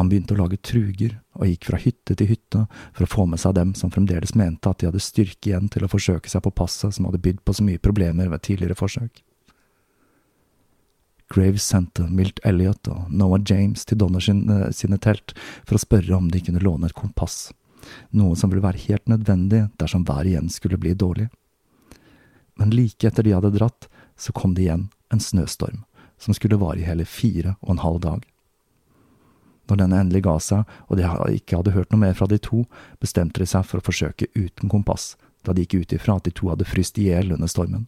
Han 0.00 0.08
begynte 0.08 0.32
å 0.32 0.40
lage 0.40 0.56
truger 0.64 1.18
og 1.36 1.50
gikk 1.50 1.68
fra 1.68 1.84
hytte 1.84 2.16
til 2.16 2.32
hytte 2.32 2.64
for 2.96 3.04
å 3.04 3.12
få 3.12 3.28
med 3.28 3.44
seg 3.44 3.58
dem 3.60 3.76
som 3.76 3.92
fremdeles 3.92 4.32
mente 4.40 4.72
at 4.72 4.80
de 4.80 4.88
hadde 4.88 5.04
styrke 5.04 5.50
igjen 5.50 5.68
til 5.68 5.84
å 5.84 5.92
forsøke 5.92 6.32
seg 6.32 6.48
på 6.48 6.56
passet 6.64 6.96
som 6.96 7.10
hadde 7.10 7.20
bydd 7.28 7.44
på 7.44 7.60
så 7.60 7.66
mye 7.66 7.82
problemer 7.82 8.32
ved 8.32 8.46
tidligere 8.46 8.78
forsøk. 8.78 9.20
Graves 11.28 11.64
sendte 11.64 12.06
Milt 12.08 12.40
Elliot 12.44 12.88
og 12.88 13.10
Noah 13.12 13.40
James 13.44 13.84
til 13.84 13.98
Donner 14.00 14.20
sin, 14.20 14.48
eh, 14.50 14.70
sine 14.72 14.98
telt 14.98 15.34
for 15.64 15.76
å 15.76 15.82
spørre 15.82 16.16
om 16.16 16.30
de 16.30 16.40
kunne 16.40 16.62
låne 16.62 16.86
et 16.86 16.96
kompass, 16.96 17.52
noe 18.12 18.36
som 18.36 18.50
ville 18.50 18.64
være 18.64 18.86
helt 18.88 19.06
nødvendig 19.06 19.68
dersom 19.78 20.06
været 20.08 20.32
igjen 20.32 20.48
skulle 20.48 20.80
bli 20.80 20.94
dårlig. 20.94 21.28
Men 22.56 22.70
like 22.70 23.06
etter 23.06 23.22
de 23.22 23.36
hadde 23.36 23.52
dratt, 23.54 23.88
så 24.16 24.32
kom 24.32 24.54
det 24.54 24.64
igjen 24.64 24.88
en 25.12 25.20
snøstorm, 25.20 25.84
som 26.18 26.34
skulle 26.34 26.58
vare 26.58 26.80
i 26.80 26.88
hele 26.88 27.04
fire 27.04 27.56
og 27.62 27.76
en 27.76 27.84
halv 27.84 28.00
dag. 28.00 28.24
Når 29.68 29.76
denne 29.76 30.00
endelig 30.00 30.24
ga 30.24 30.38
seg, 30.40 30.64
og 30.88 30.96
de 30.96 31.04
ikke 31.36 31.60
hadde 31.60 31.76
hørt 31.76 31.92
noe 31.92 32.00
mer 32.00 32.16
fra 32.16 32.26
de 32.26 32.38
to, 32.38 32.64
bestemte 33.00 33.38
de 33.38 33.46
seg 33.46 33.66
for 33.68 33.78
å 33.78 33.84
forsøke 33.84 34.30
uten 34.34 34.72
kompass, 34.72 35.16
da 35.44 35.52
de 35.52 35.66
gikk 35.66 35.84
ut 35.84 35.92
ifra 35.92 36.16
at 36.16 36.24
de 36.24 36.32
to 36.32 36.48
hadde 36.48 36.66
fryst 36.66 36.98
i 36.98 37.10
hjel 37.10 37.36
under 37.36 37.46
stormen. 37.46 37.86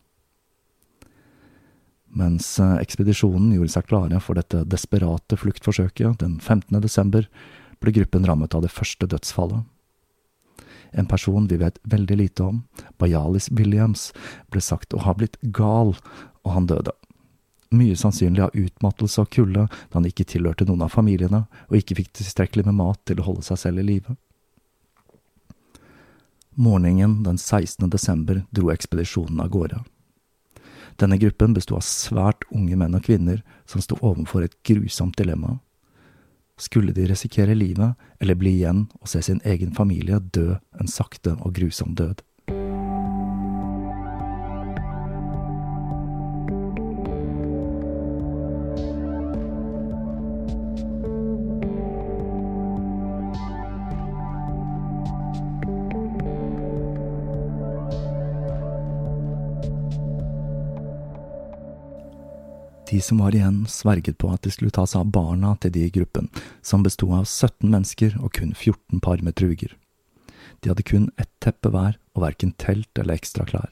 Mens 2.11 2.59
eh, 2.59 2.76
ekspedisjonen 2.83 3.52
gjorde 3.55 3.75
seg 3.76 3.87
klare 3.90 4.21
for 4.23 4.38
dette 4.38 4.64
desperate 4.67 5.38
fluktforsøket 5.38 6.23
den 6.23 6.38
15. 6.40 6.81
desember, 6.83 7.29
ble 7.81 7.95
gruppen 7.97 8.26
rammet 8.29 8.55
av 8.55 8.64
det 8.67 8.73
første 8.75 9.07
dødsfallet. 9.09 9.62
En 10.90 11.07
person 11.07 11.47
vi 11.47 11.61
vet 11.61 11.79
veldig 11.87 12.17
lite 12.19 12.43
om, 12.43 12.62
Bajalis 12.99 13.47
Williams, 13.55 14.11
ble 14.50 14.62
sagt 14.64 14.95
å 14.95 15.05
ha 15.05 15.14
blitt 15.14 15.38
gal, 15.55 15.95
og 16.43 16.50
han 16.57 16.67
døde. 16.67 16.93
Mye 17.71 17.95
sannsynlig 17.95 18.43
av 18.43 18.57
utmattelse 18.59 19.23
og 19.23 19.31
kulde 19.31 19.69
da 19.71 19.95
han 19.95 20.09
ikke 20.09 20.26
tilhørte 20.26 20.67
noen 20.67 20.83
av 20.83 20.90
familiene 20.90 21.45
og 21.69 21.79
ikke 21.79 22.00
fikk 22.00 22.11
tilstrekkelig 22.19 22.67
med 22.67 22.81
mat 22.81 22.99
til 23.07 23.23
å 23.23 23.29
holde 23.29 23.47
seg 23.47 23.62
selv 23.62 23.85
i 23.85 23.87
live. 23.87 24.17
Morgenen 26.59 27.21
den 27.23 27.38
16. 27.38 27.87
desember 27.93 28.43
dro 28.50 28.73
ekspedisjonen 28.75 29.38
av 29.45 29.55
gårde. 29.55 29.85
Denne 31.00 31.16
gruppen 31.16 31.54
besto 31.57 31.78
av 31.78 31.85
svært 31.87 32.45
unge 32.52 32.76
menn 32.76 32.97
og 32.97 33.07
kvinner 33.07 33.40
som 33.69 33.80
sto 33.80 33.97
overfor 34.04 34.45
et 34.45 34.57
grusomt 34.69 35.16
dilemma. 35.16 35.57
Skulle 36.61 36.92
de 36.92 37.07
risikere 37.09 37.54
livet, 37.57 37.97
eller 38.21 38.37
bli 38.37 38.59
igjen 38.59 38.83
og 39.00 39.09
se 39.09 39.23
sin 39.25 39.40
egen 39.49 39.73
familie 39.73 40.19
dø 40.21 40.59
en 40.76 40.90
sakte 40.92 41.38
og 41.40 41.54
grusom 41.57 41.95
død? 41.97 42.21
De 62.91 63.01
som 63.01 63.19
var 63.19 63.35
igjen, 63.35 63.67
sverget 63.71 64.19
på 64.19 64.33
at 64.35 64.43
de 64.43 64.51
skulle 64.51 64.75
ta 64.75 64.83
seg 64.83 65.05
av 65.05 65.11
barna 65.15 65.53
til 65.63 65.71
de 65.71 65.85
i 65.87 65.93
gruppen, 65.95 66.27
som 66.63 66.83
besto 66.83 67.07
av 67.15 67.29
17 67.29 67.69
mennesker 67.71 68.17
og 68.19 68.33
kun 68.35 68.51
14 68.51 68.99
par 69.05 69.23
med 69.23 69.37
truger. 69.39 69.77
De 70.61 70.73
hadde 70.73 70.83
kun 70.83 71.07
ett 71.15 71.31
teppe 71.39 71.71
hver 71.71 72.01
og 72.17 72.25
verken 72.25 72.51
telt 72.59 72.99
eller 72.99 73.15
ekstra 73.15 73.47
klær. 73.47 73.71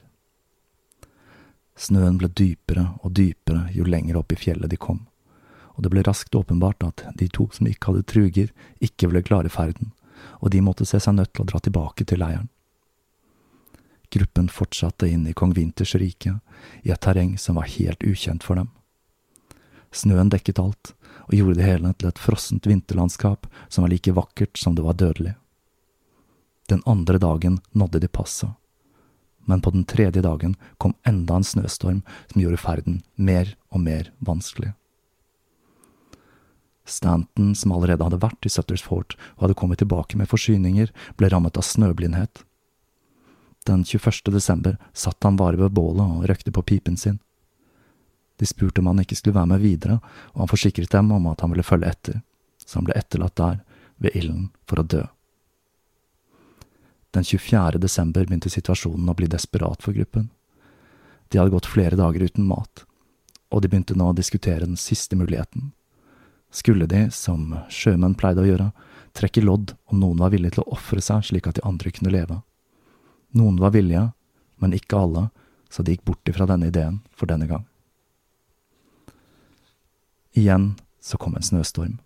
Snøen 1.75 2.15
ble 2.19 2.31
dypere 2.31 2.85
og 3.03 3.11
dypere 3.19 3.67
jo 3.75 3.83
lenger 3.83 4.21
opp 4.21 4.31
i 4.31 4.39
fjellet 4.39 4.71
de 4.71 4.79
kom, 4.79 5.03
og 5.75 5.83
det 5.83 5.91
ble 5.91 6.05
raskt 6.07 6.39
åpenbart 6.39 6.87
at 6.87 7.03
de 7.19 7.27
to 7.27 7.49
som 7.55 7.67
ikke 7.67 7.91
hadde 7.91 8.07
truger, 8.07 8.55
ikke 8.79 9.11
ville 9.11 9.25
klare 9.27 9.51
ferden, 9.51 9.91
og 10.39 10.55
de 10.55 10.63
måtte 10.63 10.87
se 10.87 10.99
seg 10.99 11.19
nødt 11.19 11.33
til 11.33 11.43
å 11.43 11.51
dra 11.51 11.59
tilbake 11.63 12.07
til 12.07 12.23
leiren. 12.23 12.47
Gruppen 14.15 14.47
fortsatte 14.47 15.11
inn 15.11 15.27
i 15.27 15.35
kong 15.35 15.53
Winters 15.59 15.93
rike, 15.99 16.39
i 16.87 16.95
et 16.95 17.03
terreng 17.03 17.35
som 17.37 17.59
var 17.59 17.67
helt 17.75 18.03
ukjent 18.03 18.47
for 18.47 18.55
dem. 18.55 18.71
Snøen 19.91 20.29
dekket 20.29 20.61
alt, 20.61 20.93
og 21.29 21.35
gjorde 21.37 21.59
det 21.59 21.67
hele 21.67 21.93
til 21.97 22.09
et 22.09 22.21
frossent 22.21 22.67
vinterlandskap 22.69 23.47
som 23.67 23.85
var 23.85 23.93
like 23.93 24.13
vakkert 24.13 24.57
som 24.57 24.75
det 24.77 24.85
var 24.85 24.97
dødelig. 24.97 25.35
Den 26.69 26.83
andre 26.85 27.17
dagen 27.17 27.59
nådde 27.73 28.01
de 28.03 28.07
passet, 28.07 28.49
men 29.45 29.61
på 29.61 29.73
den 29.73 29.85
tredje 29.89 30.21
dagen 30.21 30.55
kom 30.77 30.93
enda 31.07 31.39
en 31.39 31.47
snøstorm 31.47 32.03
som 32.31 32.41
gjorde 32.41 32.61
ferden 32.61 33.01
mer 33.15 33.55
og 33.73 33.81
mer 33.81 34.11
vanskelig. 34.19 34.75
Stanton, 36.89 37.55
som 37.55 37.73
allerede 37.73 38.05
hadde 38.05 38.21
vært 38.21 38.45
i 38.45 38.51
Sutters 38.53 38.83
Fort 38.85 39.15
og 39.37 39.45
hadde 39.45 39.57
kommet 39.57 39.81
tilbake 39.81 40.17
med 40.17 40.29
forsyninger, 40.29 40.89
ble 41.17 41.29
rammet 41.29 41.57
av 41.57 41.65
snøblindhet. 41.65 42.43
Den 43.69 43.83
21. 43.85 44.31
desember 44.33 44.77
satt 44.93 45.21
han 45.25 45.37
bare 45.37 45.59
ved 45.59 45.75
bålet 45.77 46.05
og 46.05 46.29
røkte 46.29 46.53
på 46.53 46.65
pipen 46.65 46.97
sin. 46.97 47.19
De 48.39 48.47
spurte 48.47 48.81
om 48.81 48.87
han 48.87 49.01
ikke 49.03 49.17
skulle 49.19 49.35
være 49.35 49.51
med 49.51 49.63
videre, 49.63 49.99
og 50.33 50.43
han 50.45 50.51
forsikret 50.51 50.91
dem 50.95 51.11
om 51.11 51.27
at 51.31 51.41
han 51.43 51.51
ville 51.51 51.65
følge 51.67 51.91
etter, 51.91 52.21
så 52.63 52.79
han 52.79 52.87
ble 52.87 52.95
etterlatt 52.99 53.35
der, 53.39 53.57
ved 53.99 54.15
ilden, 54.15 54.45
for 54.63 54.79
å 54.79 54.87
dø. 54.87 55.01
Den 57.11 57.25
24. 57.25 57.81
desember 57.81 58.23
begynte 58.23 58.51
situasjonen 58.53 59.09
å 59.11 59.15
bli 59.17 59.27
desperat 59.27 59.83
for 59.83 59.97
gruppen. 59.97 60.29
De 61.29 61.39
hadde 61.39 61.51
gått 61.51 61.67
flere 61.67 61.97
dager 61.99 62.23
uten 62.23 62.47
mat, 62.47 62.85
og 63.49 63.61
de 63.61 63.71
begynte 63.71 63.97
nå 63.97 64.11
å 64.11 64.15
diskutere 64.15 64.65
den 64.65 64.79
siste 64.79 65.17
muligheten. 65.19 65.73
skulle 66.51 66.87
de, 66.89 67.11
som 67.11 67.59
sjømenn 67.69 68.15
pleide 68.17 68.41
å 68.41 68.47
gjøre, 68.47 68.71
trekke 69.13 69.43
lodd 69.43 69.75
om 69.85 69.99
noen 70.01 70.23
var 70.23 70.31
villig 70.33 70.55
til 70.55 70.63
å 70.63 70.71
ofre 70.73 71.01
seg 71.01 71.27
slik 71.27 71.45
at 71.45 71.59
de 71.59 71.65
andre 71.67 71.91
kunne 71.93 72.13
leve. 72.13 72.39
Noen 73.37 73.59
var 73.61 73.75
villige, 73.75 74.07
men 74.57 74.73
ikke 74.73 74.97
alle, 74.97 75.27
så 75.69 75.85
de 75.85 75.93
gikk 75.93 76.07
bort 76.09 76.29
ifra 76.29 76.47
denne 76.49 76.71
ideen 76.71 77.03
for 77.13 77.29
denne 77.29 77.45
gang. 77.45 77.68
Igjen 80.37 80.75
så 81.01 81.17
kom 81.17 81.35
en 81.35 81.45
snøstorm, 81.45 81.97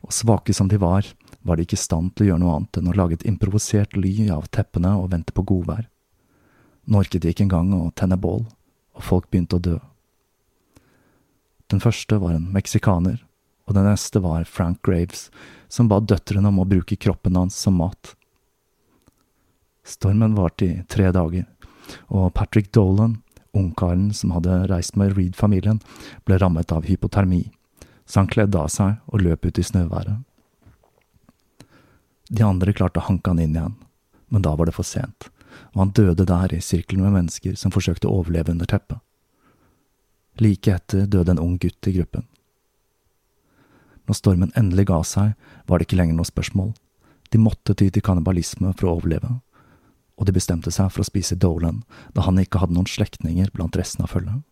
og 0.00 0.14
svake 0.14 0.54
som 0.54 0.70
de 0.70 0.78
var, 0.80 1.08
var 1.46 1.56
de 1.56 1.66
ikke 1.66 1.78
i 1.78 1.82
stand 1.82 2.14
til 2.14 2.26
å 2.26 2.28
gjøre 2.30 2.42
noe 2.42 2.54
annet 2.56 2.78
enn 2.80 2.90
å 2.90 2.96
lage 2.96 3.18
et 3.18 3.26
improvisert 3.28 3.96
ly 3.98 4.30
av 4.34 4.48
teppene 4.54 4.94
og 4.98 5.10
vente 5.12 5.34
på 5.34 5.44
godvær. 5.46 5.86
Nå 6.86 7.02
orket 7.02 7.22
de 7.22 7.34
ikke 7.34 7.46
engang 7.46 7.72
å 7.74 7.90
tenne 7.98 8.18
bål, 8.18 8.46
og 8.96 9.04
folk 9.04 9.28
begynte 9.30 9.58
å 9.58 9.62
dø. 9.62 9.76
Den 11.70 11.82
første 11.82 12.18
var 12.22 12.36
en 12.36 12.48
meksikaner, 12.54 13.18
og 13.66 13.74
den 13.74 13.88
neste 13.88 14.22
var 14.22 14.46
Frank 14.46 14.80
Graves, 14.86 15.28
som 15.68 15.90
ba 15.90 15.98
døtrene 15.98 16.52
om 16.52 16.62
å 16.62 16.68
bruke 16.68 16.98
kroppen 16.98 17.38
hans 17.38 17.58
som 17.58 17.78
mat. 17.80 18.14
Stormen 19.86 20.34
varte 20.38 20.66
i 20.66 20.82
tre 20.90 21.10
dager, 21.14 21.46
og 22.06 22.32
Patrick 22.34 22.72
Dolan, 22.74 23.20
ungkaren 23.56 24.10
som 24.14 24.34
hadde 24.36 24.66
reist 24.70 24.96
med 24.96 25.16
Reed-familien, 25.16 25.80
ble 26.24 26.38
rammet 26.38 26.72
av 26.72 26.86
hypotermi, 26.86 27.46
så 28.06 28.22
han 28.22 28.30
kledde 28.30 28.60
av 28.60 28.70
seg 28.72 29.00
og 29.10 29.24
løp 29.24 29.46
ut 29.48 29.58
i 29.58 29.64
snøværet. 29.66 30.22
De 32.28 32.42
andre 32.42 32.74
klarte 32.74 33.00
å 33.00 33.06
hanke 33.06 33.30
han 33.30 33.42
inn 33.42 33.56
igjen, 33.56 33.74
men 34.28 34.42
da 34.42 34.54
var 34.58 34.68
det 34.68 34.76
for 34.76 34.86
sent, 34.86 35.28
og 35.74 35.82
han 35.84 35.94
døde 35.94 36.26
der 36.26 36.54
i 36.54 36.62
sirkelen 36.62 37.06
med 37.06 37.14
mennesker 37.14 37.58
som 37.58 37.74
forsøkte 37.74 38.10
å 38.10 38.20
overleve 38.20 38.52
under 38.54 38.68
teppet. 38.70 38.98
Like 40.42 40.74
etter 40.74 41.06
døde 41.06 41.32
en 41.32 41.42
ung 41.42 41.54
gutt 41.62 41.88
i 41.88 41.94
gruppen. 41.96 42.26
Når 44.06 44.18
stormen 44.18 44.52
endelig 44.58 44.86
ga 44.90 45.00
seg, 45.06 45.32
var 45.66 45.78
det 45.78 45.88
ikke 45.88 45.98
lenger 45.98 46.18
noe 46.18 46.28
spørsmål. 46.28 46.74
De 47.32 47.40
måtte 47.42 47.74
ty 47.74 47.88
til 47.90 48.04
kannibalisme 48.04 48.74
for 48.76 48.90
å 48.90 48.98
overleve, 48.98 49.38
og 50.16 50.26
de 50.26 50.34
bestemte 50.36 50.72
seg 50.72 50.90
for 50.92 51.04
å 51.04 51.08
spise 51.08 51.36
Dolan, 51.36 51.82
da 52.16 52.24
han 52.26 52.40
ikke 52.40 52.62
hadde 52.62 52.76
noen 52.76 52.88
slektninger 52.88 53.52
blant 53.54 53.76
resten 53.76 54.04
av 54.04 54.12
følget. 54.14 54.42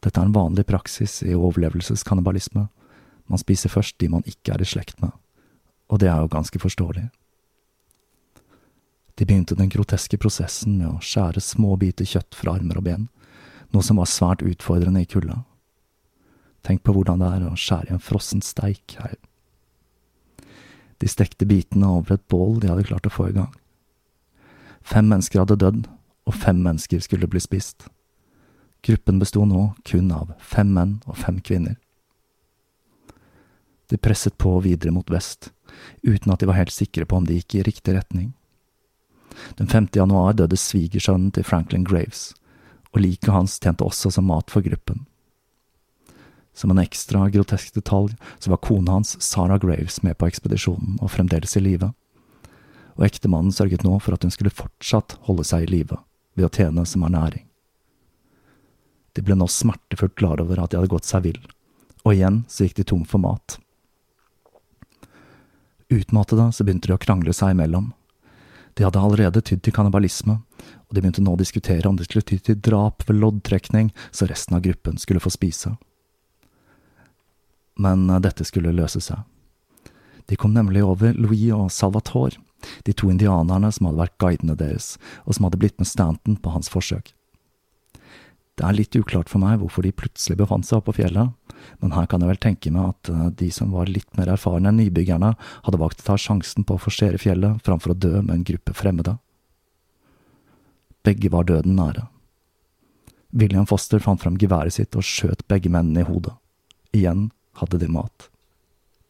Dette 0.00 0.16
er 0.16 0.28
en 0.28 0.36
vanlig 0.36 0.64
praksis 0.68 1.18
i 1.26 1.36
overlevelseskannibalisme. 1.36 2.66
Man 3.28 3.40
spiser 3.42 3.72
først 3.72 3.98
de 4.00 4.08
man 4.08 4.24
ikke 4.28 4.54
er 4.54 4.64
i 4.64 4.68
slekt 4.68 5.02
med, 5.04 5.12
og 5.92 6.00
det 6.00 6.08
er 6.08 6.22
jo 6.22 6.32
ganske 6.32 6.62
forståelig. 6.62 7.10
De 9.20 9.26
begynte 9.28 9.58
den 9.58 9.68
groteske 9.68 10.16
prosessen 10.16 10.78
med 10.80 10.88
å 10.88 11.04
skjære 11.04 11.42
små 11.44 11.74
biter 11.76 12.08
kjøtt 12.08 12.32
fra 12.32 12.56
armer 12.56 12.80
og 12.80 12.86
ben, 12.86 13.08
noe 13.70 13.84
som 13.84 14.00
var 14.00 14.08
svært 14.08 14.40
utfordrende 14.40 15.02
i 15.04 15.08
kulda. 15.08 15.42
Tenk 16.64 16.80
på 16.84 16.94
hvordan 16.96 17.20
det 17.20 17.28
er 17.28 17.44
å 17.50 17.58
skjære 17.58 17.90
i 17.90 17.96
en 17.98 18.02
frossen 18.04 18.40
steik 18.44 18.96
her. 18.96 19.18
De 21.00 21.08
stekte 21.08 21.48
bitene 21.48 21.88
over 21.88 22.16
et 22.16 22.24
bål 22.32 22.58
de 22.60 22.72
hadde 22.72 22.88
klart 22.88 23.08
å 23.08 23.12
få 23.12 23.28
i 23.28 23.36
gang. 23.36 23.52
Fem 24.84 25.08
mennesker 25.08 25.42
hadde 25.42 25.58
dødd, 25.60 25.86
og 26.26 26.36
fem 26.36 26.60
mennesker 26.62 27.02
skulle 27.04 27.28
bli 27.30 27.40
spist. 27.42 27.88
Gruppen 28.86 29.20
besto 29.20 29.44
nå 29.44 29.72
kun 29.84 30.10
av 30.14 30.32
fem 30.40 30.72
menn 30.72 30.98
og 31.06 31.18
fem 31.20 31.40
kvinner. 31.44 31.76
De 33.90 33.98
presset 33.98 34.36
på 34.38 34.54
videre 34.64 34.94
mot 34.94 35.10
vest, 35.10 35.50
uten 36.02 36.32
at 36.32 36.40
de 36.40 36.48
var 36.48 36.60
helt 36.60 36.72
sikre 36.72 37.04
på 37.04 37.18
om 37.18 37.26
de 37.26 37.40
gikk 37.40 37.58
i 37.58 37.64
riktig 37.66 37.96
retning. 37.96 38.32
Den 39.58 39.66
5. 39.66 39.88
januar 39.94 40.36
døde 40.38 40.56
svigersønnen 40.56 41.32
til 41.34 41.46
Franklin 41.46 41.84
Graves, 41.84 42.30
og 42.94 43.02
liket 43.04 43.32
hans 43.34 43.58
tjente 43.58 43.86
også 43.86 44.12
som 44.14 44.28
mat 44.30 44.50
for 44.50 44.62
gruppen. 44.62 45.04
Som 46.54 46.72
en 46.72 46.82
ekstra 46.82 47.28
grotesk 47.30 47.74
detalj 47.74 48.16
så 48.38 48.50
var 48.52 48.62
kona 48.64 48.98
hans, 48.98 49.16
Sarah 49.22 49.58
Graves, 49.62 50.02
med 50.02 50.18
på 50.18 50.28
ekspedisjonen 50.30 50.98
og 51.00 51.12
fremdeles 51.14 51.56
i 51.56 51.62
live. 51.64 51.92
Og 53.00 53.06
ektemannen 53.08 53.54
sørget 53.54 53.84
nå 53.86 53.96
for 54.04 54.14
at 54.14 54.26
hun 54.26 54.32
skulle 54.34 54.52
fortsatt 54.52 55.16
holde 55.26 55.46
seg 55.48 55.64
i 55.64 55.70
live, 55.72 55.96
ved 56.36 56.46
å 56.46 56.52
tjene 56.52 56.84
som 56.86 57.06
ernæring. 57.06 57.46
De 59.16 59.24
ble 59.26 59.34
nå 59.34 59.48
smertefullt 59.50 60.14
klar 60.20 60.42
over 60.42 60.60
at 60.60 60.70
de 60.70 60.78
hadde 60.78 60.92
gått 60.92 61.08
seg 61.08 61.24
vill, 61.24 61.40
og 62.04 62.12
igjen 62.14 62.44
så 62.48 62.66
gikk 62.66 62.78
de 62.78 62.86
tom 62.92 63.02
for 63.08 63.22
mat. 63.24 63.58
Utmattede 65.90 66.52
så 66.54 66.62
begynte 66.62 66.92
de 66.92 66.94
å 66.94 67.02
krangle 67.02 67.34
seg 67.34 67.56
imellom. 67.56 67.90
De 68.78 68.86
hadde 68.86 69.02
allerede 69.02 69.42
tydd 69.42 69.64
til 69.66 69.74
kannibalisme, 69.74 70.38
og 70.86 70.94
de 70.94 71.02
begynte 71.02 71.24
nå 71.24 71.34
å 71.34 71.40
diskutere 71.40 71.88
om 71.88 71.98
de 71.98 72.06
skulle 72.06 72.28
ty 72.28 72.38
til 72.38 72.60
drap 72.62 73.02
ved 73.08 73.18
loddtrekning, 73.18 73.90
så 74.14 74.30
resten 74.30 74.54
av 74.54 74.62
gruppen 74.68 75.00
skulle 75.00 75.24
få 75.24 75.32
spise 75.34 75.74
men 77.80 78.10
eh, 78.10 78.20
dette 78.20 78.44
skulle 78.44 78.74
løse 78.76 79.00
seg. 79.02 79.24
De 80.28 80.38
kom 80.38 80.54
nemlig 80.54 80.84
over 80.86 81.16
Louis 81.18 81.48
og 81.56 81.70
Salvatore, 81.74 82.38
de 82.86 82.94
to 82.96 83.10
indianerne 83.12 83.70
som 83.72 83.88
hadde 83.88 84.02
vært 84.02 84.18
guidene 84.22 84.56
deres, 84.58 84.94
og 85.24 85.36
som 85.36 85.48
hadde 85.48 85.60
blitt 85.62 85.78
med 85.80 85.88
Stanton 85.90 86.38
på 86.40 86.52
hans 86.54 86.70
forsøk. 86.72 87.12
Det 88.60 88.66
er 88.68 88.76
litt 88.76 88.96
uklart 88.98 89.30
for 89.32 89.40
meg 89.40 89.62
hvorfor 89.62 89.86
de 89.86 89.94
plutselig 89.96 90.36
befant 90.36 90.66
seg 90.68 90.80
oppe 90.80 90.90
på 90.90 91.00
fjellet, 91.00 91.32
men 91.80 91.94
her 91.96 92.08
kan 92.10 92.20
jeg 92.20 92.28
vel 92.28 92.40
tenke 92.42 92.72
meg 92.74 92.90
at 92.92 93.10
eh, 93.12 93.26
de 93.40 93.48
som 93.54 93.72
var 93.72 93.88
litt 93.88 94.08
mer 94.18 94.28
erfarne 94.34 94.68
enn 94.68 94.80
nybyggerne, 94.82 95.32
hadde 95.64 95.80
valgt 95.80 96.02
å 96.04 96.10
ta 96.10 96.16
sjansen 96.20 96.66
på 96.68 96.76
å 96.76 96.82
forsere 96.82 97.20
fjellet 97.20 97.60
framfor 97.64 97.94
å 97.94 98.00
dø 98.04 98.20
med 98.20 98.34
en 98.34 98.46
gruppe 98.50 98.76
fremmede. 98.76 99.16
Begge 101.08 101.32
var 101.32 101.48
døden 101.48 101.78
nære. 101.78 102.04
William 103.32 103.64
Foster 103.68 104.02
fant 104.02 104.20
fram 104.20 104.36
geværet 104.40 104.76
sitt 104.76 104.96
og 104.98 105.06
skjøt 105.06 105.46
begge 105.48 105.72
mennene 105.72 106.02
i 106.02 106.08
hodet. 106.08 106.34
Igjen 106.96 107.30
hadde 107.60 107.80
de 107.80 107.88
mat. 107.88 108.28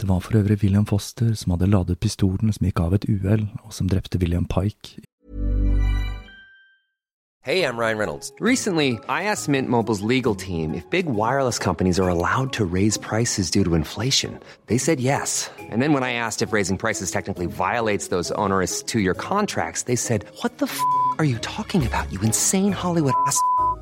Det 0.01 0.09
var 0.09 0.19
for 0.19 0.37
øvrig 0.37 0.63
William 0.63 0.87
Foster 0.87 1.35
som 1.35 1.51
hadde 1.51 1.67
ladet 1.67 1.99
pistolen 2.01 2.53
som 2.53 2.65
gikk 2.65 2.81
av 2.81 2.95
et 2.97 3.05
uhell, 3.05 3.49
og 3.65 3.73
som 3.77 3.89
drepte 3.89 4.19
William 4.19 4.47
Pike. 4.49 5.03
Hey, 7.43 7.65
I'm 7.65 7.79
Ryan 7.79 7.99
Reynolds. 7.99 8.33
Recently, 8.41 8.99
I 9.09 9.25
asked 9.25 9.49
Mint 9.49 9.69
Mobile's 9.69 10.03
legal 10.03 10.35
team 10.35 10.75
if 10.75 10.89
big 10.91 11.07
wireless 11.07 11.59
companies 11.59 11.99
are 11.99 12.09
allowed 12.09 12.53
to 12.53 12.65
raise 12.65 12.99
prices 12.99 13.51
due 13.51 13.65
to 13.65 13.75
inflation. 13.75 14.39
They 14.67 14.79
said 14.79 15.01
yes. 15.01 15.51
And 15.73 15.83
then 15.83 15.93
when 15.93 16.03
I 16.03 16.13
asked 16.13 16.43
if 16.47 16.53
raising 16.53 16.79
prices 16.79 17.11
technically 17.11 17.47
violates 17.47 18.09
those 18.09 18.31
onerous 18.33 18.83
two-year 18.83 19.15
contracts, 19.15 19.85
they 19.85 19.97
said, 19.97 20.25
"What 20.43 20.59
the 20.59 20.67
f*** 20.67 20.79
are 21.19 21.25
you 21.25 21.39
talking 21.39 21.87
about? 21.87 22.13
You 22.13 22.21
insane 22.23 22.73
Hollywood 22.73 23.15
ass." 23.27 23.39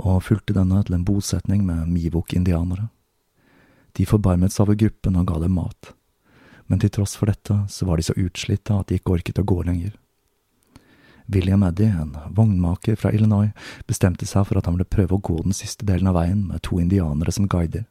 og 0.00 0.24
fulgte 0.26 0.56
denne 0.56 0.82
til 0.86 0.96
en 0.96 1.06
bosetning 1.06 1.64
med 1.66 1.88
Mivok-indianere. 1.92 2.88
De 3.96 4.06
forbarmet 4.06 4.54
seg 4.54 4.66
over 4.66 4.78
gruppen 4.78 5.18
og 5.18 5.26
ga 5.28 5.40
dem 5.42 5.56
mat, 5.58 5.92
men 6.70 6.80
til 6.82 6.92
tross 6.94 7.16
for 7.18 7.30
dette 7.30 7.56
så 7.68 7.88
var 7.88 7.98
de 7.98 8.06
så 8.06 8.16
utslitte 8.16 8.76
at 8.76 8.88
de 8.88 9.00
ikke 9.00 9.16
orket 9.18 9.40
å 9.42 9.46
gå 9.46 9.62
lenger. 9.66 9.96
William 11.30 11.62
Eddy, 11.62 11.86
en 11.86 12.16
vognmaker 12.34 12.96
fra 12.98 13.12
Illinois, 13.14 13.52
bestemte 13.86 14.26
seg 14.26 14.48
for 14.48 14.58
at 14.58 14.66
han 14.66 14.74
ville 14.76 14.88
prøve 14.90 15.14
å 15.14 15.22
gå 15.22 15.36
den 15.44 15.54
siste 15.54 15.86
delen 15.86 16.10
av 16.10 16.16
veien 16.18 16.42
med 16.48 16.62
to 16.66 16.80
indianere 16.82 17.34
som 17.34 17.46
guider. 17.50 17.86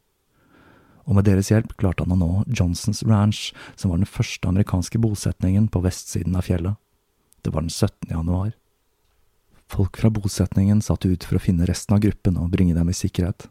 Og 1.08 1.16
med 1.18 1.26
deres 1.26 1.50
hjelp 1.50 1.72
klarte 1.80 2.06
han 2.06 2.14
å 2.14 2.20
nå 2.20 2.32
Johnsons 2.52 3.02
Ranch, 3.08 3.50
som 3.80 3.92
var 3.92 4.02
den 4.02 4.10
første 4.10 4.52
amerikanske 4.52 5.00
bosetningen 5.02 5.70
på 5.72 5.82
vestsiden 5.86 6.36
av 6.38 6.46
fjellet. 6.46 6.76
Det 7.42 7.54
var 7.56 7.64
den 7.64 7.72
17. 7.72 8.12
januar. 8.12 8.52
Folk 9.70 9.98
fra 10.02 10.10
bosetningen 10.10 10.82
satt 10.82 11.06
ut 11.06 11.24
for 11.24 11.38
å 11.38 11.44
finne 11.44 11.68
resten 11.70 11.96
av 11.96 12.02
gruppen 12.04 12.40
og 12.42 12.50
bringe 12.56 12.74
dem 12.78 12.90
i 12.90 12.98
sikkerhet. 12.98 13.48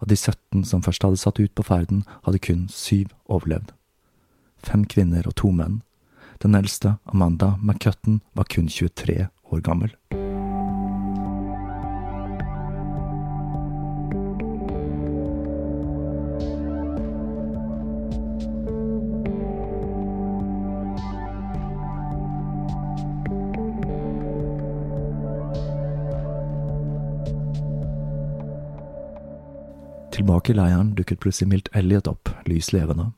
Av 0.00 0.08
de 0.08 0.16
17 0.16 0.64
som 0.64 0.82
først 0.86 1.04
hadde 1.04 1.20
satt 1.20 1.40
ut 1.42 1.52
på 1.54 1.66
ferden, 1.66 2.04
hadde 2.24 2.40
kun 2.40 2.68
syv 2.72 3.10
overlevd. 3.26 3.74
Fem 4.62 4.86
kvinner 4.86 5.26
og 5.26 5.36
to 5.40 5.50
menn. 5.52 5.82
Den 6.40 6.56
eldste, 6.56 6.96
Amanda 7.04 7.56
McCutton, 7.60 8.22
var 8.32 8.48
kun 8.48 8.70
23 8.70 9.26
år 9.52 9.60
gammel. 9.66 9.92
Tilbake 30.30 30.52
i 30.52 30.54
leiren 30.54 30.94
dukket 30.94 31.18
plutselig 31.18 31.48
Milt 31.50 31.68
Elliot 31.74 32.06
opp, 32.06 32.28
lys 32.46 32.68
levende. 32.70 33.08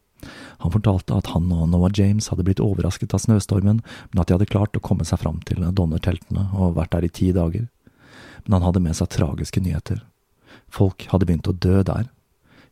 Han 0.64 0.72
fortalte 0.72 1.12
at 1.12 1.26
han 1.34 1.50
og 1.52 1.66
Noah 1.68 1.92
James 1.92 2.30
hadde 2.32 2.46
blitt 2.46 2.62
overrasket 2.64 3.12
av 3.12 3.20
snøstormen, 3.20 3.82
men 3.84 4.22
at 4.22 4.30
de 4.30 4.38
hadde 4.38 4.48
klart 4.48 4.78
å 4.78 4.80
komme 4.80 5.04
seg 5.04 5.20
fram 5.20 5.42
til 5.44 5.60
Donner-teltene 5.60 6.46
og 6.56 6.78
vært 6.80 6.94
der 6.96 7.04
i 7.04 7.12
ti 7.12 7.28
dager. 7.36 7.68
Men 8.46 8.56
han 8.56 8.64
hadde 8.64 8.84
med 8.86 8.96
seg 8.96 9.12
tragiske 9.12 9.60
nyheter. 9.60 10.00
Folk 10.72 11.04
hadde 11.12 11.28
begynt 11.28 11.52
å 11.52 11.52
dø 11.52 11.84
der. 11.84 12.08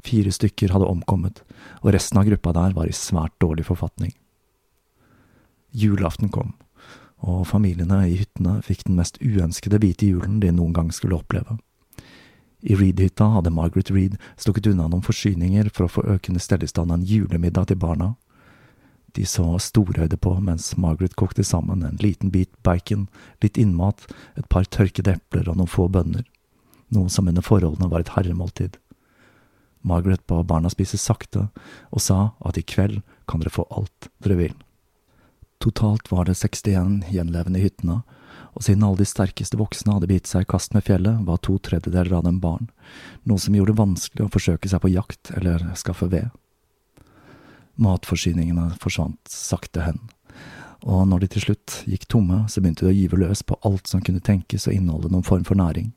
Fire 0.01 0.33
stykker 0.33 0.73
hadde 0.73 0.89
omkommet, 0.89 1.45
og 1.85 1.93
resten 1.93 2.25
av 2.25 2.31
gruppa 2.33 2.57
der 2.57 2.73
var 2.81 2.89
i 2.89 2.97
svært 2.97 3.37
dårlig 3.45 3.69
forfatning. 3.69 4.17
Julaften 5.77 6.33
kom, 6.33 6.55
og 7.21 7.45
familiene 7.53 8.07
i 8.09 8.23
hyttene 8.25 8.63
fikk 8.65 8.89
den 8.89 8.97
mest 8.97 9.21
uønskede 9.21 9.85
hvite 9.85 10.09
julen 10.09 10.41
de 10.41 10.49
noen 10.49 10.73
gang 10.73 10.97
skulle 10.97 11.21
oppleve. 11.21 11.61
I 12.61 12.77
Reed-hytta 12.77 13.31
hadde 13.35 13.51
Margaret 13.51 13.91
Reed 13.91 14.19
stukket 14.37 14.67
unna 14.67 14.89
noen 14.89 15.05
forsyninger 15.05 15.71
for 15.73 15.87
å 15.87 15.93
få 15.95 16.05
økende 16.17 16.43
stellestand 16.43 16.93
av 16.93 17.01
en 17.01 17.07
julemiddag 17.09 17.71
til 17.71 17.81
barna. 17.81 18.15
De 19.17 19.25
så 19.27 19.47
storøyde 19.59 20.19
på 20.21 20.35
mens 20.45 20.77
Margaret 20.77 21.17
kokte 21.19 21.45
sammen 21.45 21.83
en 21.83 21.99
liten 22.03 22.31
bit 22.31 22.53
bacon, 22.63 23.09
litt 23.43 23.59
innmat, 23.59 24.05
et 24.37 24.47
par 24.53 24.69
tørkede 24.69 25.17
epler 25.17 25.49
og 25.49 25.59
noen 25.59 25.73
få 25.73 25.89
bønner, 25.89 26.27
noe 26.95 27.11
som 27.11 27.29
under 27.29 27.45
forholdene 27.45 27.91
var 27.91 28.05
et 28.05 28.15
herremåltid. 28.15 28.77
Margaret 29.81 30.23
ba 30.29 30.43
barna 30.45 30.71
spise 30.71 31.01
sakte, 31.01 31.49
og 31.91 32.05
sa 32.05 32.35
at 32.45 32.61
i 32.61 32.63
kveld 32.63 33.01
kan 33.27 33.41
dere 33.41 33.55
få 33.55 33.65
alt 33.73 34.11
dere 34.21 34.37
vil. 34.37 34.57
Totalt 35.61 36.13
var 36.13 36.29
det 36.29 36.37
61 36.37 37.09
gjenlevende 37.13 37.61
i 37.61 37.65
hyttene, 37.65 38.03
og 38.55 38.65
siden 38.67 38.85
alle 38.87 39.01
de 39.01 39.09
sterkeste 39.09 39.59
voksne 39.61 39.95
hadde 39.97 40.09
bitt 40.11 40.31
seg 40.31 40.45
i 40.45 40.51
kast 40.51 40.75
med 40.75 40.87
fjellet, 40.87 41.23
var 41.27 41.43
to 41.45 41.57
tredjedeler 41.63 42.19
av 42.19 42.27
dem 42.27 42.41
barn, 42.43 42.71
noe 43.25 43.41
som 43.41 43.55
gjorde 43.55 43.75
det 43.75 43.83
vanskelig 43.83 44.27
å 44.27 44.33
forsøke 44.33 44.71
seg 44.71 44.83
på 44.83 44.93
jakt 44.93 45.33
eller 45.37 45.69
skaffe 45.79 46.11
ved. 46.11 46.31
Matforsyningene 47.81 48.73
forsvant 48.83 49.31
sakte 49.31 49.87
hen, 49.87 50.03
og 50.81 51.07
når 51.09 51.25
de 51.25 51.31
til 51.35 51.47
slutt 51.49 51.81
gikk 51.89 52.07
tomme, 52.09 52.45
så 52.49 52.61
begynte 52.61 52.87
de 52.87 52.93
å 52.93 52.97
gyve 52.97 53.21
løs 53.21 53.43
på 53.45 53.59
alt 53.67 53.89
som 53.91 54.03
kunne 54.05 54.23
tenkes 54.25 54.69
å 54.69 54.75
inneholde 54.75 55.13
noen 55.13 55.27
form 55.27 55.45
for 55.49 55.59
næring. 55.61 55.93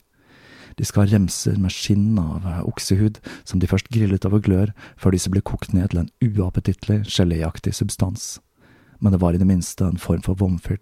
De 0.75 0.85
skar 0.87 1.07
remser 1.11 1.59
med 1.61 1.73
skinn 1.73 2.17
av 2.17 2.47
oksehud 2.65 3.19
som 3.45 3.61
de 3.61 3.69
først 3.69 3.91
grillet 3.93 4.25
over 4.25 4.41
glør, 4.43 4.73
før 4.97 5.13
disse 5.13 5.31
ble 5.31 5.43
kokt 5.45 5.73
ned 5.75 5.91
til 5.91 6.03
en 6.03 6.11
uappetittlig, 6.23 7.03
geléaktig 7.05 7.75
substans. 7.77 8.39
Men 8.99 9.13
det 9.13 9.21
var 9.21 9.35
i 9.35 9.41
det 9.41 9.47
minste 9.47 9.85
en 9.85 10.01
form 10.01 10.23
for 10.25 10.39
vomfyll. 10.39 10.81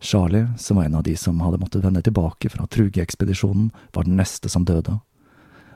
Charlie, 0.00 0.48
som 0.58 0.76
var 0.76 0.84
en 0.84 0.94
av 0.94 1.02
de 1.02 1.16
som 1.16 1.40
hadde 1.40 1.58
måttet 1.58 1.84
vende 1.84 2.02
tilbake 2.02 2.48
fra 2.48 2.66
trugeekspedisjonen, 2.66 3.70
var 3.92 4.04
den 4.04 4.16
neste 4.16 4.48
som 4.48 4.64
døde, 4.64 4.96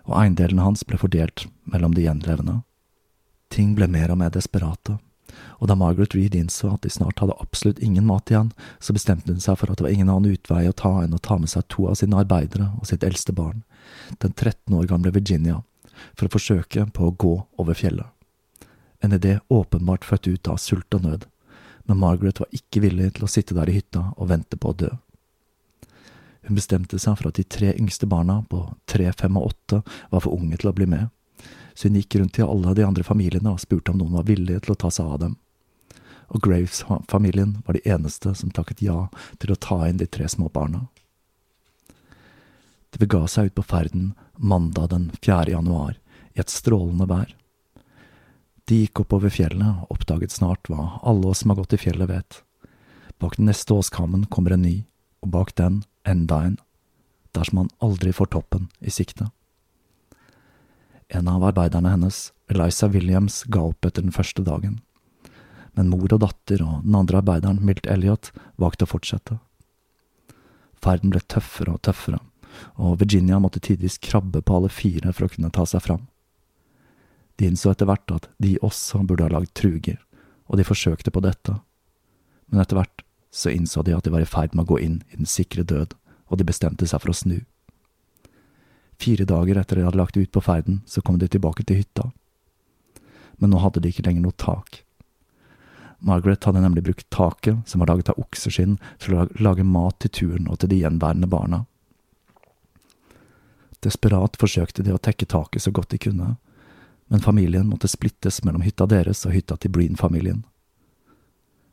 og 0.08 0.14
eiendelene 0.16 0.64
hans 0.64 0.84
ble 0.88 0.96
fordelt 1.00 1.44
mellom 1.68 1.92
de 1.94 2.06
gjenlevende. 2.06 2.62
Ting 3.52 3.74
ble 3.76 3.88
mer 3.88 4.14
og 4.14 4.18
mer 4.22 4.32
desperate, 4.32 4.96
og 5.60 5.68
da 5.68 5.76
Margaret 5.76 6.16
Reed 6.16 6.34
innså 6.38 6.72
at 6.72 6.86
de 6.86 6.92
snart 6.92 7.20
hadde 7.20 7.36
absolutt 7.42 7.82
ingen 7.84 8.06
mat 8.08 8.32
igjen, 8.32 8.50
så 8.80 8.96
bestemte 8.96 9.32
hun 9.32 9.44
seg 9.44 9.58
for 9.60 9.70
at 9.70 9.78
det 9.78 9.86
var 9.86 9.92
ingen 9.92 10.08
annen 10.08 10.32
utvei 10.32 10.64
å 10.70 10.76
ta 10.76 10.94
enn 11.02 11.16
å 11.16 11.20
ta 11.20 11.36
med 11.40 11.52
seg 11.52 11.68
to 11.68 11.90
av 11.90 12.00
sine 12.00 12.16
arbeidere 12.16 12.70
og 12.78 12.88
sitt 12.88 13.04
eldste 13.04 13.36
barn, 13.36 13.60
den 14.24 14.32
13 14.32 14.72
år 14.72 14.88
gamle 14.88 15.12
Virginia, 15.12 15.60
for 16.16 16.26
å 16.26 16.34
forsøke 16.38 16.88
på 16.96 17.10
å 17.10 17.12
gå 17.12 17.36
over 17.60 17.76
fjellet. 17.76 18.08
En 19.04 19.12
idé 19.12 19.36
åpenbart 19.52 20.08
født 20.08 20.32
ut 20.32 20.48
av 20.48 20.56
sult 20.64 20.96
og 20.96 21.04
nød 21.04 21.28
men 21.84 22.00
Margaret 22.00 22.40
var 22.40 22.54
ikke 22.56 22.82
villig 22.84 23.12
til 23.16 23.26
å 23.26 23.30
sitte 23.30 23.56
der 23.56 23.70
i 23.70 23.76
hytta 23.78 24.06
og 24.16 24.30
vente 24.30 24.56
på 24.60 24.72
å 24.72 24.78
dø. 24.84 24.90
Hun 26.44 26.58
bestemte 26.58 26.98
seg 27.00 27.16
for 27.18 27.30
at 27.30 27.38
de 27.38 27.44
tre 27.48 27.72
yngste 27.72 28.08
barna, 28.08 28.42
på 28.48 28.66
tre, 28.90 29.10
fem 29.16 29.36
og 29.40 29.52
åtte, 29.52 29.80
var 30.10 30.24
for 30.24 30.36
unge 30.36 30.58
til 30.60 30.70
å 30.70 30.76
bli 30.76 30.88
med, 30.88 31.08
så 31.74 31.88
hun 31.88 31.96
gikk 31.98 32.18
rundt 32.20 32.36
til 32.36 32.48
alle 32.48 32.74
de 32.76 32.84
andre 32.86 33.04
familiene 33.06 33.54
og 33.54 33.62
spurte 33.62 33.92
om 33.92 34.00
noen 34.00 34.18
var 34.18 34.28
villige 34.28 34.64
til 34.64 34.74
å 34.74 34.80
ta 34.84 34.90
seg 34.92 35.08
av 35.08 35.22
dem. 35.22 35.38
Og 36.32 36.44
Graves-familien 36.44 37.58
var 37.66 37.76
de 37.76 37.84
eneste 37.88 38.34
som 38.36 38.52
takket 38.52 38.82
ja 38.84 39.08
til 39.40 39.52
å 39.52 39.60
ta 39.60 39.82
inn 39.88 40.00
de 40.00 40.08
tre 40.08 40.28
små 40.28 40.50
barna. 40.52 40.86
De 42.94 43.00
bega 43.02 43.24
seg 43.28 43.50
ut 43.50 43.56
på 43.58 43.66
ferden 43.66 44.12
mandag 44.36 44.92
den 44.92 45.08
4. 45.20 45.50
januar, 45.50 45.96
i 46.34 46.40
et 46.40 46.50
strålende 46.52 47.08
vær. 47.10 47.32
De 48.64 48.80
gikk 48.80 49.02
oppover 49.02 49.32
fjellet 49.32 49.84
og 49.84 49.92
oppdaget 49.92 50.32
snart 50.32 50.70
hva 50.72 50.98
alle 51.04 51.34
som 51.36 51.52
har 51.52 51.58
gått 51.60 51.76
i 51.76 51.80
fjellet 51.82 52.08
vet. 52.08 52.38
Bak 53.20 53.36
den 53.36 53.50
neste 53.50 53.76
åskammen 53.76 54.24
kommer 54.32 54.54
en 54.54 54.64
ny, 54.64 54.76
og 55.20 55.32
bak 55.36 55.52
den 55.60 55.82
enda 56.08 56.40
en, 56.46 56.56
dersom 57.36 57.60
man 57.60 57.72
aldri 57.84 58.12
får 58.16 58.32
toppen 58.32 58.70
i 58.80 58.92
sikte. 58.94 59.28
En 61.12 61.28
av 61.28 61.44
arbeiderne 61.44 61.92
hennes, 61.92 62.30
Eliza 62.48 62.88
Williams, 62.88 63.42
ga 63.52 63.66
opp 63.68 63.84
etter 63.84 64.04
den 64.04 64.16
første 64.16 64.44
dagen, 64.46 64.80
men 65.76 65.90
mor 65.90 66.08
og 66.14 66.22
datter 66.22 66.62
og 66.64 66.86
den 66.86 66.96
andre 66.96 67.20
arbeideren, 67.20 67.60
Milt 67.60 67.86
Elliot, 67.90 68.30
valgte 68.56 68.86
å 68.86 68.92
fortsette. 68.94 69.38
Ferden 70.80 71.12
ble 71.12 71.20
tøffere 71.28 71.76
og 71.76 71.82
tøffere, 71.84 72.22
og 72.80 72.98
Virginia 73.02 73.40
måtte 73.42 73.60
tidvis 73.60 73.98
krabbe 74.00 74.40
på 74.40 74.56
alle 74.56 74.72
fire 74.72 75.12
for 75.12 75.26
å 75.26 75.32
kunne 75.34 75.52
ta 75.52 75.66
seg 75.68 75.84
fram. 75.84 76.06
De 77.38 77.48
innså 77.48 77.72
etter 77.72 77.88
hvert 77.88 78.12
at 78.14 78.28
de 78.42 78.56
også 78.62 79.02
burde 79.02 79.26
ha 79.26 79.32
lagd 79.32 79.54
truger, 79.58 79.98
og 80.46 80.60
de 80.60 80.66
forsøkte 80.66 81.10
på 81.14 81.22
dette, 81.24 81.56
men 82.50 82.62
etter 82.62 82.78
hvert 82.78 83.04
så 83.34 83.50
innså 83.50 83.82
de 83.82 83.96
at 83.96 84.06
de 84.06 84.12
var 84.14 84.22
i 84.22 84.28
ferd 84.30 84.54
med 84.54 84.66
å 84.66 84.74
gå 84.74 84.78
inn 84.84 85.00
i 85.10 85.18
den 85.18 85.28
sikre 85.28 85.64
død, 85.66 85.96
og 86.30 86.38
de 86.38 86.46
bestemte 86.46 86.86
seg 86.86 87.02
for 87.02 87.10
å 87.10 87.18
snu. 87.18 87.40
Fire 89.00 89.26
dager 89.26 89.58
etter 89.58 89.80
de 89.80 89.86
hadde 89.88 89.98
lagt 89.98 90.16
ut 90.16 90.30
på 90.30 90.42
ferden, 90.44 90.82
så 90.86 91.02
kom 91.02 91.18
de 91.18 91.28
tilbake 91.28 91.66
til 91.66 91.82
hytta. 91.82 92.12
Men 93.42 93.50
nå 93.50 93.58
hadde 93.64 93.82
de 93.82 93.90
ikke 93.90 94.06
lenger 94.06 94.22
noe 94.22 94.38
tak. 94.38 94.84
Margaret 96.04 96.46
hadde 96.46 96.62
nemlig 96.62 96.84
brukt 96.86 97.08
taket, 97.10 97.64
som 97.66 97.82
var 97.82 97.90
laget 97.90 98.12
av 98.12 98.20
okseskinn, 98.22 98.78
til 99.02 99.16
å 99.16 99.26
lage 99.42 99.66
mat 99.66 99.98
til 100.04 100.12
turen 100.14 100.48
og 100.52 100.60
til 100.60 100.70
de 100.70 100.82
gjenværende 100.84 101.30
barna. 101.30 101.64
Desperat 103.84 104.38
forsøkte 104.40 104.84
de 104.84 104.94
å 104.94 105.00
tekke 105.02 105.26
taket 105.28 105.64
så 105.64 105.72
godt 105.74 105.90
de 105.92 106.00
kunne, 106.06 106.36
men 107.08 107.20
familien 107.20 107.68
måtte 107.68 107.88
splittes 107.88 108.42
mellom 108.44 108.64
hytta 108.64 108.86
deres 108.86 109.24
og 109.26 109.34
hytta 109.36 109.56
til 109.60 109.72
Breen-familien. 109.74 110.44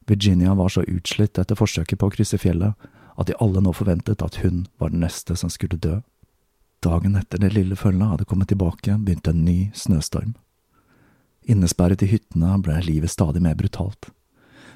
Virginia 0.07 0.53
var 0.53 0.69
så 0.69 0.83
utslitt 0.83 1.39
etter 1.39 1.55
forsøket 1.55 1.99
på 1.99 2.09
å 2.09 2.13
krysse 2.13 2.39
fjellet 2.41 2.89
at 3.19 3.27
de 3.29 3.37
alle 3.43 3.61
nå 3.63 3.73
forventet 3.75 4.23
at 4.25 4.41
hun 4.43 4.65
var 4.81 4.91
den 4.91 5.03
neste 5.05 5.37
som 5.39 5.51
skulle 5.51 5.79
dø. 5.79 5.99
Dagen 6.81 7.15
etter 7.15 7.39
det 7.39 7.53
lille 7.53 7.77
følget 7.77 8.09
hadde 8.09 8.25
kommet 8.25 8.49
tilbake, 8.49 8.97
begynte 8.97 9.31
en 9.31 9.45
ny 9.45 9.69
snøstorm. 9.77 10.33
Innesperret 11.45 12.01
i 12.01 12.09
hyttene 12.09 12.57
ble 12.61 12.79
livet 12.85 13.13
stadig 13.13 13.41
mer 13.41 13.55
brutalt. 13.57 14.09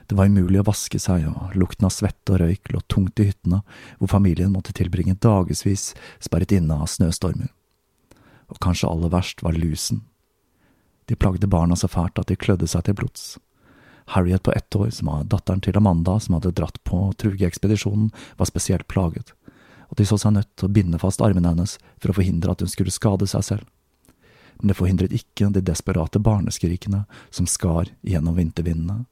Det 0.06 0.18
var 0.18 0.30
umulig 0.30 0.62
å 0.62 0.68
vaske 0.68 1.00
seg, 1.02 1.26
og 1.26 1.56
lukten 1.58 1.88
av 1.88 1.94
svette 1.94 2.36
og 2.36 2.44
røyk 2.44 2.70
lå 2.74 2.82
tungt 2.94 3.20
i 3.22 3.32
hyttene, 3.32 3.64
hvor 3.98 4.12
familien 4.12 4.54
måtte 4.54 4.74
tilbringe 4.78 5.18
dagevis 5.18 5.94
sperret 6.22 6.54
inne 6.54 6.78
av 6.78 6.92
snøstormer. 6.92 7.50
Og 8.54 8.62
kanskje 8.62 8.90
aller 8.92 9.10
verst 9.10 9.42
var 9.42 9.58
lusen. 9.58 10.04
De 11.06 11.16
plagde 11.16 11.48
barna 11.48 11.76
så 11.76 11.88
fælt 11.88 12.20
at 12.20 12.28
de 12.32 12.38
klødde 12.40 12.68
seg 12.68 12.86
til 12.86 12.98
blods. 12.98 13.36
Harriet 14.14 14.44
på 14.44 14.54
ett 14.54 14.76
år, 14.76 14.90
som 14.90 15.10
var 15.10 15.24
datteren 15.24 15.62
til 15.62 15.78
Amanda 15.78 16.20
som 16.20 16.38
hadde 16.38 16.54
dratt 16.54 16.78
på 16.84 17.08
trugeekspedisjonen, 17.18 18.12
var 18.38 18.50
spesielt 18.50 18.88
plaget, 18.88 19.34
og 19.90 19.98
de 19.98 20.06
så 20.06 20.18
seg 20.22 20.36
nødt 20.36 20.52
til 20.54 20.70
å 20.70 20.76
binde 20.78 21.02
fast 21.02 21.22
armene 21.26 21.54
hennes 21.54 21.78
for 21.98 22.14
å 22.14 22.18
forhindre 22.20 22.54
at 22.54 22.62
hun 22.62 22.70
skulle 22.70 22.94
skade 22.94 23.28
seg 23.30 23.46
selv. 23.46 23.66
Men 24.60 24.72
det 24.72 24.78
forhindret 24.78 25.14
ikke 25.14 25.50
de 25.52 25.64
desperate 25.66 26.22
barneskrikene 26.22 27.04
som 27.30 27.50
skar 27.50 27.90
gjennom 28.06 28.38
vintervindene. 28.38 29.04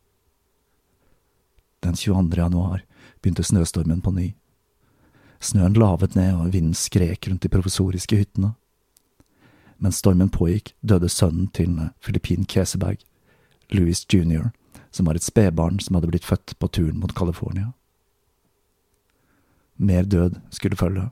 Den 1.83 1.97
22. 1.99 2.37
januar 2.37 2.85
begynte 3.21 3.43
snøstormen 3.43 4.01
på 4.01 4.13
ny. 4.15 4.29
Snøen 5.43 5.75
lavet 5.75 6.15
ned, 6.15 6.37
og 6.39 6.53
vinden 6.53 6.77
skrek 6.77 7.27
rundt 7.27 7.43
de 7.43 7.51
provisoriske 7.51 8.15
hyttene. 8.15 8.53
Mens 9.83 9.99
stormen 9.99 10.31
pågikk, 10.31 10.71
døde 10.79 11.09
sønnen 11.11 11.49
til 11.51 11.75
Filippin 11.99 12.47
Keseberg, 12.47 13.01
Louis 13.73 14.05
jr., 14.07 14.53
som 14.93 15.09
var 15.09 15.17
et 15.17 15.25
spedbarn 15.25 15.81
som 15.83 15.97
hadde 15.97 16.07
blitt 16.13 16.27
født 16.27 16.55
på 16.59 16.69
turen 16.71 17.01
mot 17.01 17.11
California. 17.17 17.73
Mer 19.75 20.07
død 20.07 20.39
skulle 20.53 20.79
følge. 20.79 21.09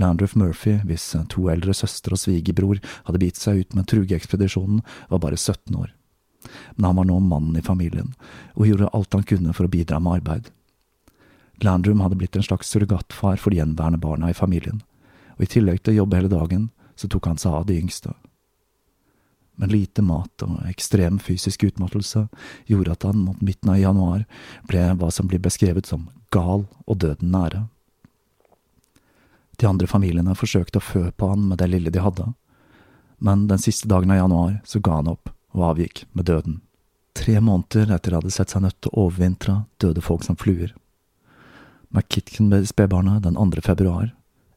Landruff 0.00 0.36
Murphy, 0.38 0.78
hvis 0.88 1.10
to 1.28 1.48
eldre 1.52 1.74
søstre 1.76 2.16
og 2.16 2.22
svigerbror 2.22 2.80
hadde 3.04 3.20
bitt 3.20 3.36
seg 3.36 3.60
ut 3.60 3.76
med 3.76 3.90
trugeekspedisjonen, 3.90 4.80
var 5.10 5.20
bare 5.20 5.36
17 5.36 5.76
år. 5.76 5.92
Men 6.78 6.88
han 6.88 6.96
var 6.96 7.10
nå 7.10 7.18
mannen 7.20 7.58
i 7.60 7.66
familien, 7.66 8.14
og 8.56 8.70
gjorde 8.70 8.88
alt 8.96 9.18
han 9.18 9.26
kunne 9.28 9.52
for 9.52 9.68
å 9.68 9.72
bidra 9.74 10.00
med 10.00 10.22
arbeid. 10.22 10.48
Landrum 11.60 12.00
hadde 12.00 12.16
blitt 12.16 12.38
en 12.38 12.46
slags 12.46 12.70
surrogatfar 12.72 13.36
for 13.36 13.52
de 13.52 13.60
gjenværende 13.60 14.00
barna 14.00 14.30
i 14.30 14.36
familien, 14.36 14.80
og 15.36 15.44
i 15.44 15.50
tillegg 15.58 15.82
til 15.82 15.92
å 15.92 16.02
jobbe 16.04 16.22
hele 16.22 16.32
dagen, 16.32 16.70
så 17.00 17.08
tok 17.08 17.30
han 17.30 17.40
seg 17.40 17.56
av 17.56 17.66
de 17.68 17.78
yngste. 17.80 18.12
Men 19.60 19.72
lite 19.72 20.02
mat 20.04 20.44
og 20.44 20.60
ekstrem 20.70 21.18
fysisk 21.20 21.66
utmattelse 21.68 22.26
gjorde 22.68 22.94
at 22.94 23.04
han 23.08 23.24
mot 23.26 23.42
midten 23.44 23.72
av 23.72 23.80
januar 23.80 24.24
ble 24.68 24.86
hva 24.96 25.10
som 25.12 25.28
blir 25.28 25.42
beskrevet 25.42 25.88
som 25.88 26.08
gal 26.32 26.64
og 26.86 27.00
døden 27.02 27.32
nære. 27.34 27.66
De 29.60 29.68
andre 29.68 29.88
familiene 29.90 30.36
forsøkte 30.38 30.80
å 30.80 30.84
fø 30.84 31.02
på 31.12 31.28
han 31.32 31.44
med 31.50 31.60
det 31.60 31.68
lille 31.68 31.92
de 31.92 32.00
hadde, 32.00 32.30
men 33.20 33.44
den 33.50 33.60
siste 33.60 33.88
dagen 33.88 34.12
av 34.14 34.22
januar 34.22 34.54
så 34.64 34.80
ga 34.80 35.02
han 35.02 35.10
opp 35.12 35.28
og 35.52 35.66
avgikk 35.74 36.06
med 36.16 36.30
døden. 36.30 36.60
Tre 37.12 37.36
måneder 37.44 37.92
etter 37.92 38.14
de 38.14 38.20
hadde 38.20 38.32
sett 38.32 38.54
seg 38.54 38.64
nødt 38.64 38.78
til 38.80 38.94
å 38.94 39.04
overvintre, 39.08 39.58
døde 39.82 40.00
folk 40.00 40.24
som 40.24 40.38
fluer. 40.40 40.72
McKitken 41.92 42.48
ble 42.48 42.62
spedbarnet 42.64 43.26
den 43.26 43.36
2. 43.36 43.60
februar, 43.66 44.14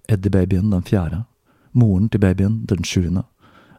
Eddie-babyen 0.08 0.72
den 0.72 0.86
4., 0.88 1.26
moren 1.74 2.10
til 2.10 2.22
babyen 2.24 2.62
den 2.70 2.84
7., 2.84 3.24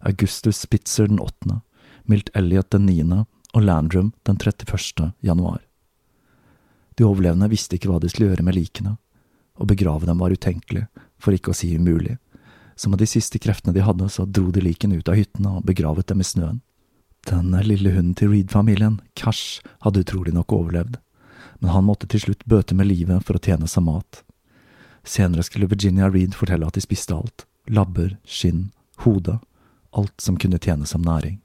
Augustus 0.04 0.60
Spitzer 0.66 1.08
den 1.08 1.20
8., 1.22 1.60
Milt 2.04 2.30
Elliot 2.34 2.70
den 2.70 2.86
9. 2.86 3.24
og 3.54 3.62
Landrum 3.62 4.12
den 4.26 4.36
31. 4.36 5.12
januar. 5.20 5.62
De 6.94 7.06
overlevende 7.06 7.48
visste 7.50 7.78
ikke 7.78 7.90
hva 7.90 8.00
de 8.02 8.10
skulle 8.12 8.30
gjøre 8.30 8.44
med 8.46 8.58
likene, 8.58 8.96
å 9.54 9.66
begrave 9.66 10.06
dem 10.06 10.20
var 10.20 10.34
utenkelig, 10.34 10.86
for 11.18 11.34
ikke 11.34 11.54
å 11.54 11.56
si 11.56 11.72
umulig. 11.78 12.18
Så 12.76 12.90
med 12.90 12.98
de 12.98 13.06
siste 13.06 13.38
kreftene 13.38 13.74
de 13.74 13.84
hadde, 13.86 14.08
så 14.10 14.26
dro 14.26 14.50
de 14.50 14.62
likene 14.62 14.98
ut 14.98 15.08
av 15.08 15.18
hyttene 15.18 15.56
og 15.58 15.66
begravet 15.66 16.08
dem 16.10 16.20
i 16.20 16.26
snøen. 16.26 16.60
Den 17.24 17.54
lille 17.64 17.94
hunden 17.94 18.14
til 18.18 18.34
Reed-familien, 18.34 18.98
Cash, 19.14 19.62
hadde 19.86 20.02
utrolig 20.04 20.34
nok 20.34 20.52
overlevd, 20.52 20.98
men 21.62 21.72
han 21.72 21.86
måtte 21.86 22.10
til 22.10 22.20
slutt 22.26 22.44
bøte 22.50 22.76
med 22.76 22.90
livet 22.90 23.24
for 23.24 23.38
å 23.38 23.42
tjene 23.42 23.70
seg 23.70 23.86
mat. 23.86 24.20
Senere 25.04 25.44
skulle 25.46 25.70
Virginia 25.70 26.10
Reed 26.10 26.34
fortelle 26.36 26.66
at 26.68 26.76
de 26.76 26.82
spiste 26.84 27.14
alt, 27.16 27.46
labber, 27.66 28.16
skinn, 28.24 28.70
hode, 28.96 29.38
alt 29.90 30.20
som 30.20 30.36
kunne 30.36 30.58
tjene 30.58 30.86
som 30.86 31.02
næring. 31.02 31.40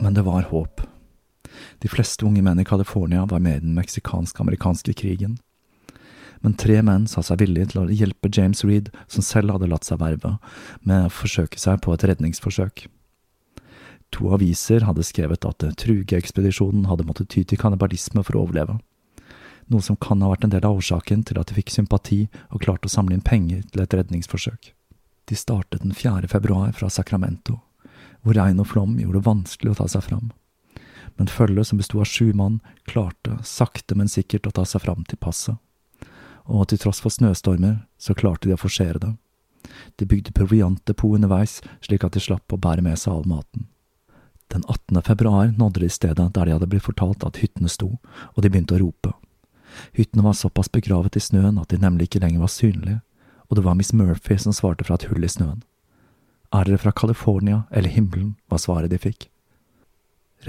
Men 0.00 0.14
det 0.14 0.22
var 0.22 0.42
håp. 0.42 0.80
De 1.78 1.88
fleste 1.88 2.26
unge 2.26 2.42
menn 2.42 2.60
i 2.60 2.64
California 2.64 3.26
var 3.26 3.38
med 3.38 3.56
i 3.56 3.60
den 3.60 3.74
meksikansk-amerikanske 3.74 4.92
krigen. 4.92 5.38
Men 6.44 6.54
tre 6.54 6.78
menn 6.86 7.06
sa 7.10 7.22
seg 7.24 7.40
villige 7.42 7.72
til 7.72 7.82
å 7.82 7.88
hjelpe 7.90 8.30
James 8.30 8.62
Reed, 8.66 8.92
som 9.10 9.24
selv 9.26 9.56
hadde 9.56 9.70
latt 9.70 9.88
seg 9.88 10.00
verve, 10.02 10.36
med 10.86 11.08
å 11.08 11.12
forsøke 11.12 11.58
seg 11.58 11.80
på 11.82 11.94
et 11.94 12.06
redningsforsøk. 12.06 12.86
To 14.14 14.30
aviser 14.32 14.86
hadde 14.88 15.04
skrevet 15.04 15.44
at 15.44 15.64
Truge-ekspedisjonen 15.82 16.86
hadde 16.88 17.04
måttet 17.08 17.28
ty 17.34 17.42
til 17.44 17.60
kannibalisme 17.60 18.22
for 18.24 18.38
å 18.38 18.46
overleve, 18.46 18.78
noe 19.68 19.84
som 19.84 19.98
kan 20.00 20.22
ha 20.24 20.30
vært 20.32 20.46
en 20.46 20.54
del 20.54 20.64
av 20.64 20.78
årsaken 20.78 21.26
til 21.28 21.40
at 21.40 21.50
de 21.50 21.58
fikk 21.58 21.74
sympati 21.74 22.22
og 22.48 22.62
klarte 22.64 22.88
å 22.88 22.92
samle 22.92 23.18
inn 23.18 23.24
penger 23.24 23.66
til 23.68 23.84
et 23.84 23.96
redningsforsøk. 23.98 24.72
De 25.28 25.36
startet 25.36 25.84
den 25.84 25.92
4. 25.92 26.24
februar 26.32 26.72
fra 26.72 26.88
Sacramento, 26.88 27.58
hvor 28.24 28.38
regn 28.38 28.62
og 28.62 28.70
flom 28.70 28.96
gjorde 28.96 29.20
det 29.20 29.28
vanskelig 29.28 29.74
å 29.74 29.80
ta 29.82 29.88
seg 29.92 30.06
fram. 30.08 30.30
Men 31.18 31.28
følget, 31.28 31.68
som 31.68 31.80
besto 31.80 32.00
av 32.00 32.08
sju 32.08 32.32
mann, 32.32 32.60
klarte 32.88 33.36
sakte, 33.44 33.96
men 33.98 34.08
sikkert 34.08 34.48
å 34.48 34.54
ta 34.56 34.64
seg 34.68 34.86
fram 34.86 35.04
til 35.08 35.20
passet. 35.20 35.58
Og 36.48 36.68
til 36.70 36.80
tross 36.80 37.02
for 37.04 37.12
snøstormer, 37.12 37.82
så 38.00 38.16
klarte 38.16 38.48
de 38.48 38.56
å 38.56 38.60
forsere 38.60 39.00
det. 39.02 39.14
De 40.00 40.06
bygde 40.08 40.32
proviantdepot 40.32 41.18
underveis, 41.18 41.58
slik 41.84 42.04
at 42.06 42.16
de 42.16 42.22
slapp 42.24 42.52
å 42.52 42.60
bære 42.60 42.84
med 42.84 42.98
seg 42.98 43.12
all 43.12 43.28
maten. 43.28 43.68
Den 44.48 44.64
18. 44.64 45.02
februar 45.04 45.52
nådde 45.58 45.82
de 45.84 45.90
stedet 45.92 46.32
der 46.34 46.48
de 46.48 46.54
hadde 46.56 46.68
blitt 46.72 46.86
fortalt 46.86 47.24
at 47.26 47.42
hyttene 47.42 47.68
sto, 47.68 47.98
og 48.32 48.42
de 48.42 48.48
begynte 48.48 48.78
å 48.78 48.80
rope. 48.80 49.12
Hyttene 49.92 50.24
var 50.24 50.38
såpass 50.38 50.72
begravet 50.72 51.18
i 51.18 51.20
snøen 51.20 51.60
at 51.60 51.68
de 51.68 51.80
nemlig 51.82 52.08
ikke 52.08 52.22
lenger 52.24 52.46
var 52.46 52.52
synlige, 52.52 53.00
og 53.48 53.58
det 53.58 53.64
var 53.64 53.76
Miss 53.76 53.92
Murphy 53.92 54.38
som 54.40 54.56
svarte 54.56 54.86
fra 54.88 54.96
et 54.96 55.08
hull 55.10 55.24
i 55.24 55.28
snøen. 55.28 55.60
Er 56.48 56.64
dere 56.64 56.80
fra 56.80 56.94
California 56.96 57.66
eller 57.70 57.92
himmelen, 57.92 58.36
var 58.48 58.62
svaret 58.62 58.92
de 58.92 59.00
fikk. 59.00 59.28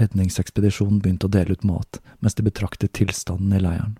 Redningsekspedisjonen 0.00 1.00
begynte 1.02 1.28
å 1.28 1.34
dele 1.34 1.52
ut 1.52 1.66
mat 1.66 2.00
mens 2.20 2.36
de 2.38 2.46
betraktet 2.46 2.94
tilstanden 2.96 3.52
i 3.52 3.60
leiren. 3.60 3.98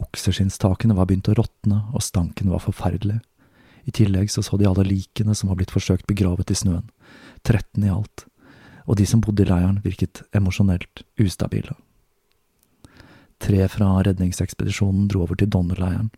Okseskinntakene 0.00 0.96
var 0.96 1.08
begynt 1.08 1.28
å 1.30 1.36
råtne, 1.36 1.82
og 1.92 2.04
stanken 2.04 2.50
var 2.52 2.62
forferdelig. 2.64 3.20
I 3.88 3.92
tillegg 3.96 4.30
så 4.32 4.42
så 4.44 4.58
de 4.60 4.68
alle 4.68 4.84
likene 4.86 5.34
som 5.36 5.50
var 5.50 5.60
blitt 5.60 5.72
forsøkt 5.72 6.08
begravet 6.08 6.50
i 6.52 6.56
snøen, 6.56 6.88
13 7.44 7.84
i 7.84 7.92
alt, 7.92 8.26
og 8.86 8.98
de 9.00 9.06
som 9.08 9.22
bodde 9.24 9.44
i 9.44 9.48
leiren 9.48 9.80
virket 9.84 10.22
emosjonelt 10.36 11.04
ustabile. 11.20 11.76
Tre 13.40 13.64
fra 13.72 13.94
redningsekspedisjonen 14.04 15.06
dro 15.08 15.22
over 15.24 15.38
til 15.40 15.48
Donner-leiren, 15.48 16.10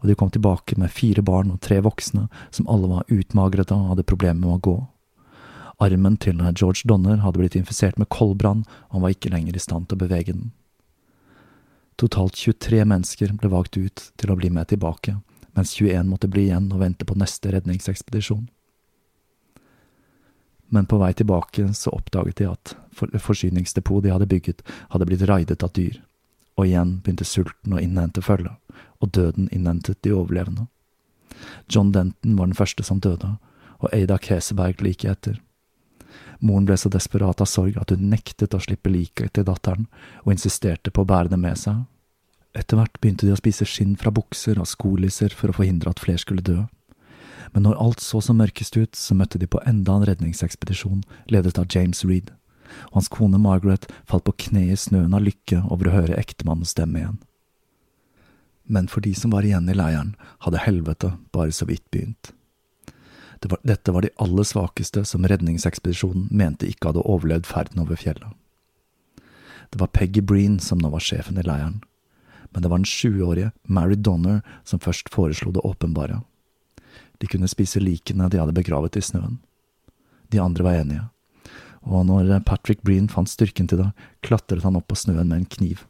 og 0.00 0.06
de 0.06 0.14
kom 0.14 0.30
tilbake 0.30 0.78
med 0.78 0.92
fire 0.94 1.22
barn 1.26 1.50
og 1.50 1.58
tre 1.64 1.80
voksne 1.82 2.28
som 2.54 2.68
alle 2.70 2.90
var 2.92 3.10
utmagrede 3.10 3.74
og 3.74 3.90
hadde 3.94 4.06
problemer 4.06 4.38
med 4.44 4.54
å 4.54 4.62
gå. 4.68 4.76
Armen 5.80 6.18
til 6.20 6.38
George 6.52 6.86
Donner 6.86 7.22
hadde 7.24 7.40
blitt 7.40 7.56
infisert 7.58 7.98
med 7.98 8.10
koldbrann, 8.12 8.62
og 8.90 8.98
han 8.98 9.04
var 9.04 9.16
ikke 9.16 9.32
lenger 9.32 9.56
i 9.56 9.62
stand 9.62 9.88
til 9.88 9.98
å 9.98 10.04
bevege 10.04 10.36
den. 10.36 10.52
Totalt 12.00 12.34
23 12.34 12.84
mennesker 12.88 13.32
ble 13.36 13.50
valgt 13.52 13.76
ut 13.76 14.06
til 14.16 14.30
å 14.32 14.36
bli 14.38 14.48
med 14.48 14.70
tilbake, 14.70 15.18
mens 15.52 15.74
21 15.76 16.08
måtte 16.08 16.30
bli 16.32 16.46
igjen 16.46 16.70
og 16.72 16.80
vente 16.80 17.04
på 17.04 17.16
neste 17.20 17.52
redningsekspedisjon. 17.52 18.46
Men 20.72 20.86
på 20.88 20.96
vei 21.02 21.10
tilbake 21.18 21.66
så 21.76 21.92
oppdaget 21.92 22.40
de 22.40 22.46
at 22.48 22.72
forsyningsdepotet 22.96 24.06
de 24.06 24.14
hadde 24.14 24.30
bygget, 24.30 24.62
hadde 24.94 25.08
blitt 25.10 25.26
raidet 25.28 25.60
av 25.66 25.74
dyr, 25.76 25.98
og 26.56 26.70
igjen 26.70 26.96
begynte 27.04 27.28
sulten 27.28 27.76
å 27.76 27.82
innhente 27.82 28.24
følge, 28.24 28.54
og 29.04 29.12
døden 29.12 29.50
innhentet 29.52 30.00
de 30.00 30.14
overlevende. 30.16 30.70
John 31.68 31.92
Denton 31.92 32.40
var 32.40 32.48
den 32.48 32.56
første 32.56 32.86
som 32.86 33.02
døde, 33.04 33.34
og 33.84 33.92
Ada 33.92 34.16
Keseberg 34.16 34.80
like 34.80 35.04
etter. 35.04 35.36
Moren 36.40 36.66
ble 36.68 36.76
så 36.80 36.88
desperat 36.92 37.40
av 37.42 37.48
sorg 37.48 37.76
at 37.80 37.92
hun 37.92 38.08
nektet 38.10 38.54
å 38.56 38.60
slippe 38.62 38.90
liket 38.92 39.34
til 39.36 39.44
datteren, 39.44 39.86
og 40.24 40.32
insisterte 40.32 40.92
på 40.92 41.04
å 41.04 41.08
bære 41.08 41.32
det 41.34 41.40
med 41.40 41.58
seg. 41.60 41.84
Etter 42.56 42.80
hvert 42.80 42.98
begynte 42.98 43.28
de 43.28 43.34
å 43.34 43.38
spise 43.38 43.66
skinn 43.68 43.94
fra 44.00 44.10
bukser 44.14 44.58
og 44.58 44.68
skolisser 44.68 45.34
for 45.36 45.52
å 45.52 45.58
forhindre 45.60 45.92
at 45.92 46.02
flere 46.02 46.22
skulle 46.22 46.44
dø. 46.44 46.64
Men 47.54 47.66
når 47.66 47.78
alt 47.82 48.02
så 48.02 48.20
som 48.24 48.40
mørkest 48.40 48.76
ut, 48.78 48.96
så 48.96 49.14
møtte 49.14 49.38
de 49.38 49.48
på 49.50 49.60
enda 49.66 49.98
en 49.98 50.06
redningsekspedisjon 50.08 51.02
ledet 51.30 51.58
av 51.58 51.68
James 51.70 52.02
Reed, 52.06 52.32
og 52.90 53.00
hans 53.00 53.10
kone 53.12 53.38
Margaret 53.42 53.86
falt 54.08 54.26
på 54.26 54.36
kne 54.46 54.68
i 54.70 54.78
snøen 54.78 55.14
av 55.14 55.24
lykke 55.26 55.64
over 55.68 55.90
å 55.90 55.96
høre 55.98 56.18
ektemannens 56.18 56.74
stemme 56.74 57.02
igjen. 57.02 57.20
Men 58.70 58.86
for 58.90 59.02
de 59.02 59.14
som 59.18 59.32
var 59.34 59.46
igjen 59.46 59.68
i 59.70 59.74
leiren, 59.74 60.14
hadde 60.46 60.62
helvete 60.62 61.16
bare 61.34 61.54
så 61.54 61.66
vidt 61.66 61.86
begynt. 61.90 62.30
Det 63.40 63.48
var, 63.48 63.60
dette 63.64 63.92
var 63.92 64.04
de 64.04 64.12
aller 64.20 64.44
svakeste 64.44 65.04
som 65.08 65.24
redningsekspedisjonen 65.24 66.28
mente 66.30 66.68
ikke 66.68 66.90
hadde 66.90 67.04
overlevd 67.08 67.48
ferden 67.48 67.80
over 67.80 67.96
fjellet. 67.96 68.34
Det 69.70 69.80
var 69.80 69.92
Peggy 69.94 70.20
Breen 70.20 70.58
som 70.60 70.80
nå 70.82 70.90
var 70.92 71.00
sjefen 71.04 71.38
i 71.40 71.44
leiren, 71.46 71.78
men 72.50 72.62
det 72.62 72.68
var 72.68 72.82
den 72.82 72.90
20-årige 72.90 73.52
Mary 73.64 73.96
Donner 73.96 74.42
som 74.64 74.82
først 74.82 75.08
foreslo 75.14 75.54
det 75.54 75.64
åpenbare. 75.64 76.20
De 77.20 77.28
kunne 77.30 77.48
spise 77.48 77.80
likene 77.80 78.28
de 78.28 78.40
hadde 78.40 78.56
begravet 78.56 78.98
i 78.98 79.04
snøen. 79.04 79.38
De 80.28 80.40
andre 80.42 80.66
var 80.66 80.82
enige, 80.82 81.06
og 81.80 82.04
når 82.10 82.42
Patrick 82.44 82.82
Breen 82.84 83.08
fant 83.08 83.30
styrken 83.30 83.68
til 83.70 83.80
det, 83.80 83.88
klatret 84.26 84.66
han 84.66 84.76
opp 84.76 84.90
på 84.90 84.98
snøen 84.98 85.30
med 85.30 85.38
en 85.38 85.48
kniv 85.48 85.86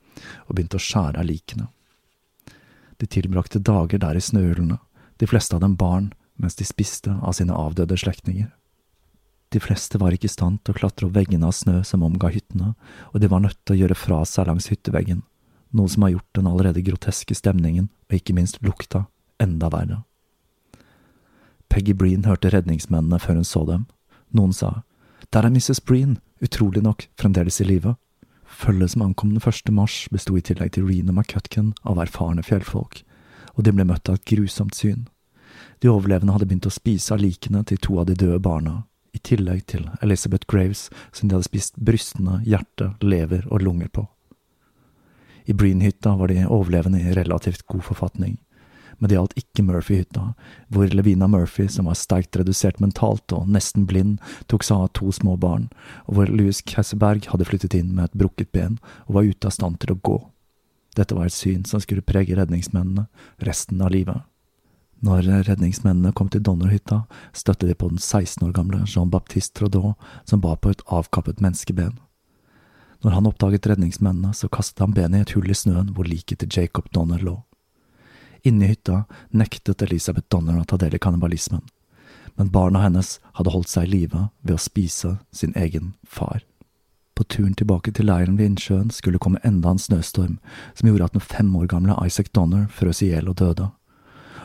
og 0.47 0.55
begynte 0.55 0.79
å 0.79 0.85
skjære 0.85 1.19
av 1.19 1.27
likene. 1.27 1.67
De 3.01 3.09
tilbrakte 3.09 3.63
dager 3.65 3.99
der 3.99 4.19
i 4.19 4.23
snøhulene, 4.23 4.79
de 5.19 5.29
fleste 5.29 5.57
av 5.57 5.65
dem 5.65 5.75
barn, 5.81 6.11
mens 6.41 6.57
de 6.57 6.67
spiste 6.67 7.13
av 7.13 7.37
sine 7.37 7.55
avdøde 7.55 7.99
slektninger. 8.01 8.49
De 9.51 9.61
fleste 9.61 9.99
var 9.99 10.15
ikke 10.15 10.29
i 10.29 10.33
stand 10.33 10.61
til 10.63 10.75
å 10.75 10.79
klatre 10.79 11.09
opp 11.09 11.17
veggene 11.17 11.49
av 11.49 11.57
snø 11.57 11.81
som 11.87 12.05
omga 12.07 12.31
hyttene, 12.31 12.75
og 13.11 13.21
de 13.21 13.31
var 13.31 13.43
nødt 13.43 13.59
til 13.65 13.77
å 13.77 13.81
gjøre 13.83 13.99
fra 13.99 14.21
seg 14.29 14.47
langs 14.47 14.71
hytteveggen, 14.71 15.25
noe 15.75 15.91
som 15.91 16.07
har 16.07 16.15
gjort 16.15 16.39
den 16.39 16.51
allerede 16.51 16.85
groteske 16.87 17.35
stemningen, 17.35 17.91
og 18.11 18.19
ikke 18.19 18.37
minst 18.37 18.61
lukta, 18.63 19.09
enda 19.43 19.71
verre. 19.73 20.05
Peggy 21.71 21.95
Breen 21.95 22.27
hørte 22.27 22.51
redningsmennene 22.51 23.19
før 23.23 23.41
hun 23.41 23.47
så 23.47 23.65
dem. 23.67 23.87
Noen 24.35 24.55
sa, 24.55 24.83
Der 25.31 25.47
er 25.47 25.51
Mrs. 25.51 25.79
Breen, 25.87 26.19
utrolig 26.43 26.83
nok, 26.83 27.07
fremdeles 27.19 27.61
i 27.61 27.65
live. 27.65 27.95
Følget 28.45 28.91
som 28.91 29.03
ankom 29.03 29.31
den 29.31 29.43
1. 29.43 29.71
mars, 29.71 30.09
besto 30.11 30.35
i 30.37 30.43
tillegg 30.43 30.73
til 30.75 30.89
Rena 30.89 31.13
McCutkin 31.13 31.73
av 31.87 32.01
erfarne 32.03 32.43
fjellfolk, 32.43 33.05
og 33.55 33.65
de 33.65 33.75
ble 33.75 33.87
møtt 33.87 34.11
av 34.11 34.19
et 34.19 34.27
grusomt 34.27 34.75
syn. 34.75 35.07
De 35.81 35.89
overlevende 35.89 36.35
hadde 36.37 36.47
begynt 36.47 36.69
å 36.69 36.75
spise 36.75 37.15
av 37.15 37.23
likene 37.23 37.63
til 37.65 37.81
to 37.81 37.99
av 38.03 38.09
de 38.11 38.17
døde 38.19 38.41
barna, 38.45 38.83
i 39.17 39.19
tillegg 39.19 39.65
til 39.73 39.89
Elizabeth 40.05 40.47
Graves, 40.49 40.89
som 41.13 41.29
de 41.29 41.37
hadde 41.37 41.49
spist 41.49 41.79
brystene, 41.81 42.43
hjerte, 42.47 42.93
lever 43.01 43.47
og 43.49 43.65
lunger 43.65 43.89
på. 43.89 44.05
I 45.49 45.57
Breen-hytta 45.57 46.15
var 46.21 46.29
de 46.31 46.45
overlevende 46.47 47.01
i 47.01 47.15
relativt 47.17 47.65
god 47.67 47.83
forfatning, 47.89 48.37
men 49.01 49.09
det 49.09 49.17
gjaldt 49.17 49.39
ikke 49.41 49.65
Murphy-hytta, 49.65 50.25
hvor 50.69 50.93
Levina 50.93 51.27
Murphy, 51.33 51.65
som 51.73 51.89
var 51.89 51.97
sterkt 51.97 52.37
redusert 52.37 52.83
mentalt 52.85 53.33
og 53.33 53.49
nesten 53.49 53.87
blind, 53.89 54.19
tok 54.53 54.67
seg 54.67 54.85
av 54.85 54.93
to 54.99 55.09
små 55.17 55.39
barn, 55.41 55.71
og 56.05 56.19
hvor 56.19 56.29
Louis 56.29 56.61
Casseberg 56.69 57.31
hadde 57.33 57.49
flyttet 57.49 57.79
inn 57.79 57.95
med 57.95 58.11
et 58.11 58.19
brukket 58.21 58.53
ben 58.53 58.77
og 59.07 59.17
var 59.17 59.31
ute 59.33 59.49
av 59.49 59.57
stand 59.57 59.81
til 59.81 59.95
å 59.95 60.01
gå. 60.05 60.19
Dette 61.01 61.17
var 61.17 61.31
et 61.31 61.35
syn 61.37 61.65
som 61.65 61.81
skulle 61.81 62.05
prege 62.05 62.37
redningsmennene 62.37 63.07
resten 63.47 63.81
av 63.81 63.95
livet. 63.95 64.21
Når 65.01 65.25
redningsmennene 65.49 66.13
kom 66.13 66.29
til 66.29 66.43
Donnerhytta, 66.45 67.05
støtte 67.33 67.69
de 67.69 67.75
på 67.75 67.89
den 67.89 67.99
16 67.99 68.45
år 68.45 68.53
gamle 68.53 68.83
Jean-Baptiste 68.85 69.57
Trudeau, 69.57 69.95
som 70.29 70.43
bar 70.45 70.59
på 70.61 70.75
et 70.75 70.83
avkappet 70.93 71.41
menneskeben. 71.41 71.97
Når 73.01 73.17
han 73.17 73.29
oppdaget 73.31 73.67
redningsmennene, 73.71 74.35
så 74.37 74.51
kastet 74.53 74.85
han 74.85 74.93
benet 74.93 75.23
i 75.23 75.25
et 75.25 75.33
hull 75.37 75.49
i 75.49 75.57
snøen 75.57 75.95
hvor 75.97 76.05
liket 76.05 76.43
til 76.43 76.53
Jacob 76.53 76.91
Donner 76.93 77.23
lå. 77.25 77.39
Inne 78.45 78.67
i 78.67 78.75
hytta 78.75 79.05
nektet 79.33 79.83
Elisabeth 79.89 80.29
Donner 80.29 80.61
å 80.61 80.69
ta 80.69 80.77
del 80.81 80.97
i 80.97 81.01
kannibalismen, 81.01 81.65
men 82.37 82.53
barna 82.53 82.85
hennes 82.85 83.19
hadde 83.41 83.53
holdt 83.57 83.73
seg 83.73 83.89
i 83.89 83.95
live 83.95 84.29
ved 84.45 84.57
å 84.57 84.61
spise 84.61 85.17
sin 85.33 85.57
egen 85.57 85.95
far. 86.05 86.45
På 87.17 87.25
turen 87.25 87.57
tilbake 87.57 87.93
til 87.97 88.09
leiren 88.09 88.37
ved 88.37 88.53
innsjøen 88.53 88.93
skulle 88.93 89.21
komme 89.21 89.41
enda 89.45 89.73
en 89.73 89.81
snøstorm 89.81 90.39
som 90.77 90.89
gjorde 90.89 91.09
at 91.09 91.17
den 91.17 91.25
fem 91.25 91.51
år 91.57 91.69
gamle 91.73 91.97
Isaac 92.05 92.33
Donner 92.37 92.69
frøs 92.73 93.03
i 93.05 93.11
hjel 93.13 93.29
og 93.33 93.41
døde. 93.41 93.73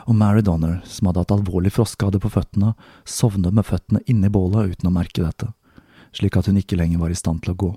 Og 0.06 0.14
Mary 0.14 0.42
Donner, 0.46 0.78
som 0.86 1.08
hadde 1.08 1.24
hatt 1.24 1.34
alvorlig 1.34 1.72
frostskade 1.74 2.20
på 2.22 2.30
føttene, 2.30 2.74
sovnet 3.04 3.54
med 3.54 3.66
føttene 3.66 4.02
inni 4.06 4.30
bålet 4.30 4.76
uten 4.76 4.90
å 4.90 4.94
merke 4.94 5.24
dette, 5.24 5.50
slik 6.14 6.38
at 6.38 6.46
hun 6.46 6.60
ikke 6.60 6.78
lenger 6.78 7.02
var 7.02 7.10
i 7.10 7.18
stand 7.18 7.42
til 7.42 7.56
å 7.56 7.58
gå. 7.64 7.72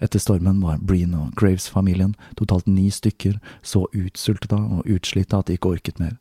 Etter 0.00 0.22
stormen 0.22 0.62
var 0.62 0.78
Breen 0.78 1.12
og 1.18 1.34
Graves-familien, 1.36 2.14
totalt 2.38 2.70
ni 2.70 2.88
stykker, 2.94 3.36
så 3.60 3.84
utsultede 3.90 4.56
og 4.56 4.86
utslitte 4.88 5.36
at 5.36 5.50
de 5.50 5.58
ikke 5.58 5.74
orket 5.74 6.00
mer, 6.00 6.16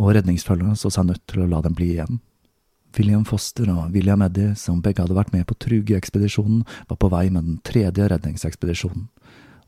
og 0.00 0.14
redningsfølget 0.16 0.78
så 0.80 0.92
seg 0.94 1.10
nødt 1.10 1.26
til 1.28 1.42
å 1.42 1.50
la 1.50 1.60
dem 1.66 1.76
bli 1.76 1.90
igjen. 1.98 2.22
William 2.96 3.26
Foster 3.26 3.68
og 3.70 3.92
William 3.94 4.22
Eddy, 4.24 4.54
som 4.58 4.80
begge 4.82 5.04
hadde 5.04 5.14
vært 5.18 5.34
med 5.34 5.44
på 5.46 5.58
Truge-ekspedisjonen, 5.62 6.64
var 6.88 6.98
på 6.98 7.10
vei 7.12 7.26
med 7.30 7.46
den 7.46 7.60
tredje 7.66 8.08
redningsekspedisjonen, 8.10 9.06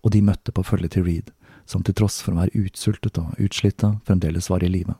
og 0.02 0.14
de 0.14 0.22
møtte 0.24 0.54
på 0.54 0.64
følget 0.66 0.96
til 0.96 1.06
Reed, 1.06 1.30
som 1.66 1.82
til 1.82 1.94
tross 1.94 2.20
for 2.22 2.34
å 2.34 2.42
være 2.42 2.64
utsultet 2.66 3.18
og 3.20 3.38
utslitte, 3.40 3.96
fremdeles 4.06 4.50
var 4.50 4.64
i 4.64 4.70
live. 4.70 4.96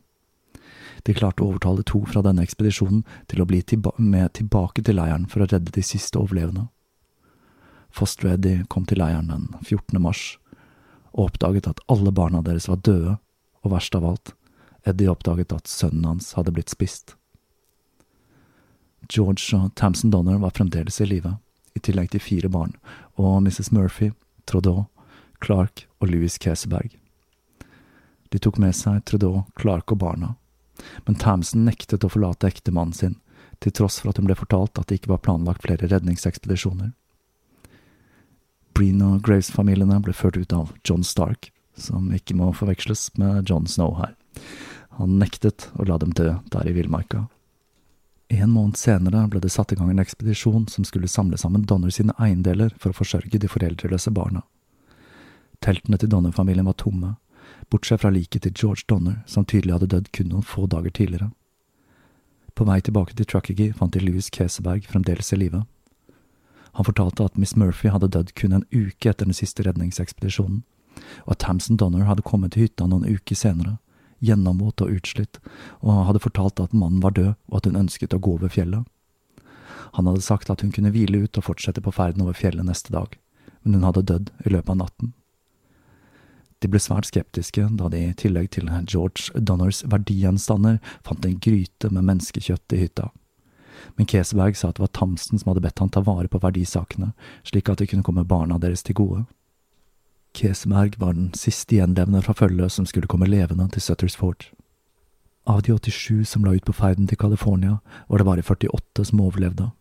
De 1.02 1.14
klarte 1.14 1.42
å 1.42 1.50
overtale 1.50 1.82
to 1.86 2.04
fra 2.06 2.22
denne 2.22 2.44
ekspedisjonen 2.46 3.02
til 3.30 3.42
å 3.42 3.46
bli 3.48 3.62
tilba 3.66 3.92
med 3.98 4.34
tilbake 4.38 4.84
til 4.86 5.00
leiren 5.00 5.26
for 5.30 5.42
å 5.42 5.48
redde 5.50 5.74
de 5.74 5.82
siste 5.82 6.20
overlevende. 6.20 6.68
Foster 7.92 8.30
Eddie 8.32 8.64
kom 8.72 8.86
til 8.88 9.02
leiren 9.02 9.28
den 9.28 9.48
14. 9.64 9.98
mars, 10.00 10.22
og 11.12 11.32
oppdaget 11.32 11.68
at 11.68 11.82
alle 11.92 12.12
barna 12.14 12.40
deres 12.44 12.70
var 12.70 12.80
døde, 12.80 13.18
og 13.62 13.74
verst 13.74 13.94
av 13.98 14.06
alt, 14.06 14.32
Eddie 14.86 15.10
oppdaget 15.10 15.52
at 15.54 15.70
sønnen 15.70 16.06
hans 16.08 16.32
hadde 16.38 16.54
blitt 16.54 16.72
spist. 16.72 17.16
George 19.10 19.58
og 19.58 19.74
Tamson 19.76 20.10
Donner 20.10 20.38
var 20.40 20.54
fremdeles 20.56 21.00
i 21.02 21.08
live, 21.10 21.36
i 21.74 21.82
tillegg 21.82 22.12
til 22.14 22.22
fire 22.22 22.50
barn, 22.52 22.74
og 23.18 23.42
Mrs. 23.44 23.72
Murphy, 23.74 24.12
Trudeau, 24.46 24.86
Clark 25.42 25.86
og 26.02 26.10
Louis 26.10 26.36
Keseberg. 26.42 26.98
De 28.32 28.40
tok 28.42 28.58
med 28.58 28.74
seg 28.76 29.04
Trudeau, 29.06 29.44
Clark 29.60 29.92
og 29.94 30.00
barna, 30.02 30.34
men 31.06 31.18
Thamsen 31.20 31.66
nektet 31.68 32.04
å 32.04 32.10
forlate 32.10 32.48
ektemannen 32.48 32.96
sin, 32.96 33.18
til 33.62 33.74
tross 33.76 34.00
for 34.02 34.10
at 34.10 34.18
hun 34.18 34.26
ble 34.26 34.36
fortalt 34.36 34.80
at 34.80 34.88
det 34.90 34.98
ikke 34.98 35.12
var 35.12 35.22
planlagt 35.22 35.62
flere 35.62 35.86
redningsekspedisjoner. 35.92 36.90
Breen 38.72 39.02
og 39.04 39.20
Graves-familiene 39.26 40.00
ble 40.02 40.14
ført 40.16 40.38
ut 40.40 40.54
av 40.56 40.72
John 40.82 41.04
Stark, 41.06 41.52
som 41.76 42.08
ikke 42.16 42.34
må 42.36 42.50
forveksles 42.56 43.10
med 43.20 43.48
John 43.48 43.68
Snow 43.68 43.94
her. 44.00 44.16
Han 44.98 45.18
nektet 45.20 45.68
å 45.76 45.86
la 45.88 45.98
dem 46.00 46.12
dø 46.16 46.32
der 46.52 46.68
i 46.68 46.74
villmarka. 46.76 47.26
En 48.32 48.50
måned 48.50 48.80
senere 48.80 49.26
ble 49.28 49.42
det 49.44 49.52
satt 49.52 49.74
i 49.74 49.76
gang 49.76 49.90
en 49.92 50.00
ekspedisjon 50.00 50.64
som 50.72 50.86
skulle 50.88 51.10
samle 51.10 51.36
sammen 51.40 51.66
Donner 51.68 51.92
sine 51.92 52.16
eiendeler 52.16 52.72
for 52.80 52.92
å 52.92 52.96
forsørge 52.96 53.38
de 53.38 53.50
foreldreløse 53.50 54.12
barna. 54.16 54.40
Teltene 55.62 55.98
til 55.98 56.10
Donner-familien 56.10 56.66
var 56.66 56.78
tomme, 56.80 57.14
bortsett 57.70 58.02
fra 58.02 58.10
liket 58.10 58.42
til 58.42 58.54
George 58.58 58.84
Donner, 58.88 59.20
som 59.26 59.46
tydelig 59.46 59.76
hadde 59.76 59.92
dødd 59.94 60.10
kun 60.16 60.32
noen 60.32 60.46
få 60.46 60.66
dager 60.66 60.90
tidligere. 60.90 61.30
På 62.58 62.66
vei 62.68 62.80
tilbake 62.84 63.14
til 63.16 63.28
Truckagee 63.28 63.72
fant 63.76 63.94
de 63.94 64.02
Louis 64.02 64.28
Keseberg 64.30 64.88
fremdeles 64.90 65.32
i 65.32 65.38
live. 65.38 65.62
Han 66.72 66.88
fortalte 66.88 67.24
at 67.24 67.38
Miss 67.38 67.54
Murphy 67.56 67.92
hadde 67.92 68.10
dødd 68.12 68.34
kun 68.36 68.56
en 68.56 68.66
uke 68.72 69.10
etter 69.10 69.28
den 69.28 69.36
siste 69.36 69.64
redningsekspedisjonen, 69.64 70.64
og 71.24 71.34
at 71.36 71.42
Tamson 71.44 71.78
Donner 71.80 72.08
hadde 72.08 72.26
kommet 72.26 72.52
til 72.56 72.66
hytta 72.66 72.88
noen 72.88 73.06
uker 73.08 73.38
senere, 73.38 73.78
gjennomvåt 74.22 74.82
og 74.84 74.98
utslitt, 74.98 75.40
og 75.80 76.06
hadde 76.08 76.22
fortalt 76.22 76.60
at 76.62 76.74
mannen 76.76 77.02
var 77.02 77.14
død 77.16 77.32
og 77.34 77.56
at 77.58 77.68
hun 77.68 77.80
ønsket 77.84 78.14
å 78.14 78.20
gå 78.22 78.36
over 78.38 78.52
fjellet. 78.52 78.84
Han 79.96 80.08
hadde 80.08 80.24
sagt 80.24 80.50
at 80.50 80.62
hun 80.64 80.72
kunne 80.72 80.92
hvile 80.94 81.24
ut 81.24 81.38
og 81.38 81.48
fortsette 81.50 81.82
på 81.84 81.92
ferden 81.92 82.24
over 82.24 82.36
fjellet 82.36 82.66
neste 82.66 82.94
dag, 82.94 83.18
men 83.62 83.78
hun 83.78 83.88
hadde 83.88 84.06
dødd 84.08 84.32
i 84.46 84.54
løpet 84.54 84.72
av 84.72 84.80
natten. 84.84 85.12
De 86.62 86.70
ble 86.70 86.78
svært 86.80 87.10
skeptiske 87.10 87.66
da 87.78 87.88
de 87.90 88.04
i 88.06 88.14
tillegg 88.14 88.52
til 88.54 88.70
George 88.86 89.34
Donners 89.34 89.82
verdigjenstander 89.90 90.78
fant 91.02 91.26
en 91.26 91.40
gryte 91.42 91.90
med 91.90 92.06
menneskekjøtt 92.06 92.76
i 92.76 92.84
hytta 92.84 93.10
men 93.96 94.06
Keseberg 94.06 94.56
sa 94.56 94.70
at 94.70 94.78
det 94.78 94.84
var 94.84 94.92
Tamsen 94.96 95.40
som 95.40 95.52
hadde 95.52 95.62
bedt 95.64 95.82
han 95.82 95.92
ta 95.92 96.02
vare 96.04 96.30
på 96.30 96.40
verdisakene, 96.42 97.12
slik 97.46 97.70
at 97.70 97.82
det 97.82 97.90
kunne 97.92 98.06
komme 98.06 98.26
barna 98.28 98.58
deres 98.62 98.84
til 98.86 98.96
gode. 98.98 99.24
Keseberg 100.36 100.96
var 101.00 101.16
den 101.16 101.32
siste 101.36 101.76
gjenlevende 101.76 102.22
fra 102.24 102.34
følget 102.36 102.72
som 102.72 102.88
skulle 102.88 103.10
komme 103.10 103.28
levende 103.28 103.68
til 103.72 103.84
Sutters 103.84 104.16
Fort. 104.16 104.50
Av 105.46 105.60
de 105.66 105.74
87 105.74 106.24
som 106.28 106.44
la 106.46 106.54
ut 106.54 106.64
på 106.64 106.74
ferden 106.76 107.08
til 107.10 107.18
California, 107.18 107.80
var 108.08 108.18
det 108.18 108.28
bare 108.28 108.46
48 108.46 109.10
som 109.10 109.20
overlevde, 109.20 109.72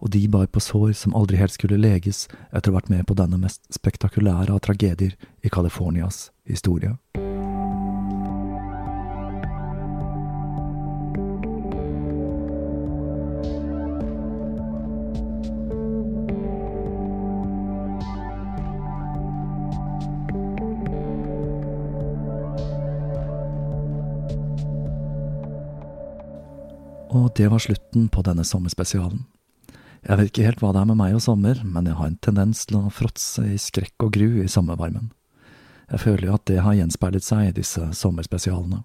og 0.00 0.10
de 0.10 0.24
bar 0.28 0.46
på 0.46 0.62
sår 0.62 0.92
som 0.98 1.14
aldri 1.14 1.40
helt 1.40 1.54
skulle 1.54 1.80
leges 1.80 2.26
etter 2.50 2.70
å 2.70 2.74
ha 2.74 2.80
vært 2.80 2.92
med 2.94 3.06
på 3.08 3.18
denne 3.18 3.40
mest 3.40 3.64
spektakulære 3.74 4.54
av 4.54 4.64
tragedier 4.64 5.16
i 5.42 5.52
Californias 5.52 6.30
historie. 6.48 6.96
Og 27.14 27.30
det 27.36 27.46
var 27.50 27.58
slutten 27.62 28.08
på 28.08 28.22
denne 28.26 28.44
sommerspesialen. 28.44 29.22
Jeg 30.04 30.20
vet 30.20 30.30
ikke 30.30 30.44
helt 30.44 30.60
hva 30.60 30.70
det 30.74 30.82
er 30.82 30.88
med 30.90 30.98
meg 31.00 31.14
og 31.16 31.22
sommer, 31.24 31.60
men 31.64 31.86
jeg 31.88 31.96
har 31.96 32.10
en 32.10 32.18
tendens 32.20 32.66
til 32.68 32.76
å 32.76 32.92
fråtse 32.92 33.44
i 33.48 33.56
skrekk 33.60 34.04
og 34.04 34.12
gru 34.16 34.42
i 34.42 34.50
sommervarmen. 34.52 35.10
Jeg 35.88 36.02
føler 36.02 36.28
jo 36.28 36.34
at 36.36 36.44
det 36.50 36.58
har 36.64 36.76
gjenspeilet 36.76 37.24
seg 37.24 37.48
i 37.48 37.54
disse 37.56 37.86
sommerspesialene. 37.96 38.82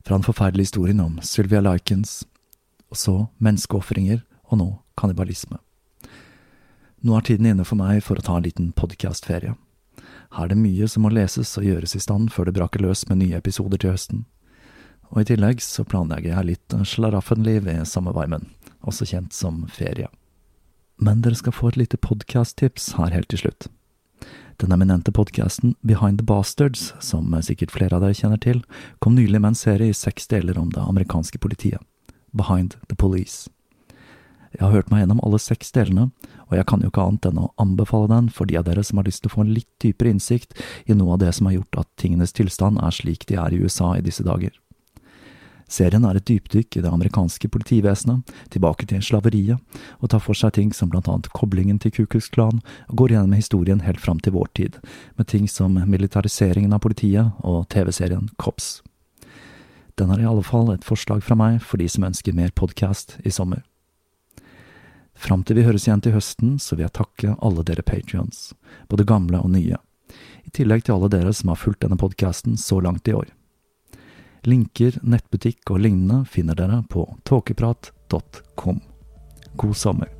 Fra 0.00 0.16
den 0.16 0.24
forferdelige 0.24 0.70
historien 0.70 1.02
om 1.04 1.18
Sylvia 1.24 1.60
Likens, 1.64 2.22
og 2.88 2.96
så 2.96 3.16
menneskeofringer, 3.36 4.24
og 4.48 4.62
nå 4.62 4.68
kannibalisme. 4.98 5.60
Nå 7.04 7.16
er 7.16 7.28
tiden 7.28 7.52
inne 7.52 7.68
for 7.68 7.80
meg 7.80 8.00
for 8.04 8.16
å 8.16 8.24
ta 8.24 8.38
en 8.38 8.48
liten 8.48 8.72
podkastferie. 8.76 9.54
Her 10.30 10.46
er 10.46 10.52
det 10.52 10.60
mye 10.60 10.88
som 10.88 11.04
må 11.04 11.12
leses 11.12 11.52
og 11.60 11.68
gjøres 11.68 11.96
i 11.96 12.02
stand 12.02 12.32
før 12.32 12.48
det 12.48 12.56
braker 12.56 12.82
løs 12.82 13.04
med 13.10 13.20
nye 13.20 13.38
episoder 13.40 13.80
til 13.80 13.92
høsten 13.92 14.24
og 15.10 15.22
i 15.22 15.26
tillegg 15.32 15.62
så 15.62 15.84
planlegger 15.86 16.36
jeg 16.36 16.48
litt 16.52 16.76
slaraffenliv 16.86 17.68
i 17.70 17.80
sommervarmen, 17.88 18.46
også 18.86 19.08
kjent 19.10 19.34
som 19.34 19.64
ferie. 19.72 20.08
Men 21.00 21.22
dere 21.24 21.38
skal 21.38 21.54
få 21.56 21.70
et 21.70 21.78
lite 21.80 21.96
podkast-tips 21.96 22.90
her 22.98 23.14
helt 23.14 23.30
til 23.32 23.40
slutt. 23.40 23.68
Den 24.60 24.74
eminente 24.76 25.08
podkasten 25.16 25.72
Behind 25.80 26.20
the 26.20 26.26
Bastards, 26.28 26.90
som 27.00 27.32
sikkert 27.40 27.72
flere 27.72 27.96
av 27.96 28.04
dere 28.04 28.18
kjenner 28.18 28.36
til, 28.36 28.60
kom 29.00 29.16
nylig 29.16 29.40
med 29.40 29.54
en 29.54 29.56
serie 29.56 29.88
i 29.88 29.96
seks 29.96 30.28
deler 30.28 30.60
om 30.60 30.68
det 30.74 30.84
amerikanske 30.84 31.40
politiet, 31.40 31.80
Behind 32.36 32.76
the 32.92 32.98
Police. 33.00 33.48
Jeg 34.52 34.66
har 34.66 34.74
hørt 34.74 34.92
meg 34.92 35.06
gjennom 35.06 35.24
alle 35.24 35.40
seks 35.40 35.72
delene, 35.72 36.10
og 36.50 36.58
jeg 36.58 36.68
kan 36.68 36.84
jo 36.84 36.90
ikke 36.92 37.06
annet 37.06 37.30
enn 37.30 37.40
å 37.46 37.50
anbefale 37.62 38.10
den 38.12 38.28
for 38.28 38.50
de 38.50 38.58
av 38.60 38.66
dere 38.68 38.84
som 38.84 39.00
har 39.00 39.08
lyst 39.08 39.24
til 39.24 39.32
å 39.32 39.38
få 39.38 39.46
en 39.46 39.54
litt 39.56 39.70
dypere 39.80 40.12
innsikt 40.12 40.52
i 40.84 40.98
noe 40.98 41.14
av 41.16 41.22
det 41.24 41.32
som 41.32 41.48
har 41.48 41.62
gjort 41.62 41.86
at 41.86 41.94
tingenes 41.96 42.36
tilstand 42.36 42.82
er 42.82 42.92
slik 42.92 43.24
de 43.30 43.40
er 43.40 43.56
i 43.56 43.62
USA 43.64 43.94
i 43.96 44.04
disse 44.04 44.26
dager. 44.26 44.52
Serien 45.70 46.04
er 46.04 46.18
et 46.18 46.26
dypdykk 46.26 46.76
i 46.76 46.82
det 46.82 46.90
amerikanske 46.90 47.48
politivesenet, 47.54 48.26
tilbake 48.50 48.88
til 48.90 49.02
slaveriet, 49.06 49.62
og 50.02 50.10
tar 50.10 50.22
for 50.24 50.34
seg 50.34 50.56
ting 50.56 50.74
som 50.74 50.90
blant 50.90 51.08
annet 51.08 51.30
koblingen 51.36 51.78
til 51.78 51.94
Kukus 51.94 52.26
Klan, 52.34 52.58
og 52.90 52.96
går 52.98 53.14
gjennom 53.14 53.36
historien 53.38 53.84
helt 53.86 54.02
fram 54.02 54.18
til 54.18 54.34
vår 54.34 54.50
tid, 54.58 54.80
med 55.14 55.30
ting 55.30 55.46
som 55.48 55.78
militariseringen 55.78 56.74
av 56.74 56.82
politiet 56.82 57.38
og 57.46 57.68
TV-serien 57.70 58.32
Cops. 58.42 58.80
Den 59.94 60.10
er 60.10 60.22
i 60.22 60.26
alle 60.26 60.42
fall 60.42 60.72
et 60.74 60.86
forslag 60.86 61.22
fra 61.22 61.36
meg 61.38 61.60
for 61.62 61.78
de 61.78 61.86
som 61.90 62.06
ønsker 62.08 62.34
mer 62.34 62.50
podkast 62.56 63.18
i 63.22 63.30
sommer. 63.30 63.62
Fram 65.14 65.44
til 65.44 65.60
vi 65.60 65.66
høres 65.66 65.84
igjen 65.86 66.02
til 66.02 66.16
høsten, 66.16 66.56
så 66.58 66.74
vil 66.74 66.88
jeg 66.88 66.96
takke 66.96 67.36
alle 67.44 67.62
dere 67.68 67.84
patrions, 67.86 68.54
både 68.88 69.06
gamle 69.06 69.38
og 69.44 69.52
nye, 69.54 69.78
i 70.42 70.50
tillegg 70.56 70.86
til 70.86 70.96
alle 70.96 71.12
dere 71.12 71.34
som 71.36 71.52
har 71.52 71.60
fulgt 71.60 71.84
denne 71.84 72.00
podkasten 72.00 72.56
så 72.58 72.80
langt 72.82 73.06
i 73.06 73.14
år. 73.14 73.28
Linker, 74.48 74.96
nettbutikk 75.02 75.74
og 75.74 75.82
lignende 75.84 76.22
finner 76.28 76.56
dere 76.56 76.80
på 76.88 77.04
tåkeprat.com. 77.28 78.80
God 79.60 79.76
sommer. 79.76 80.19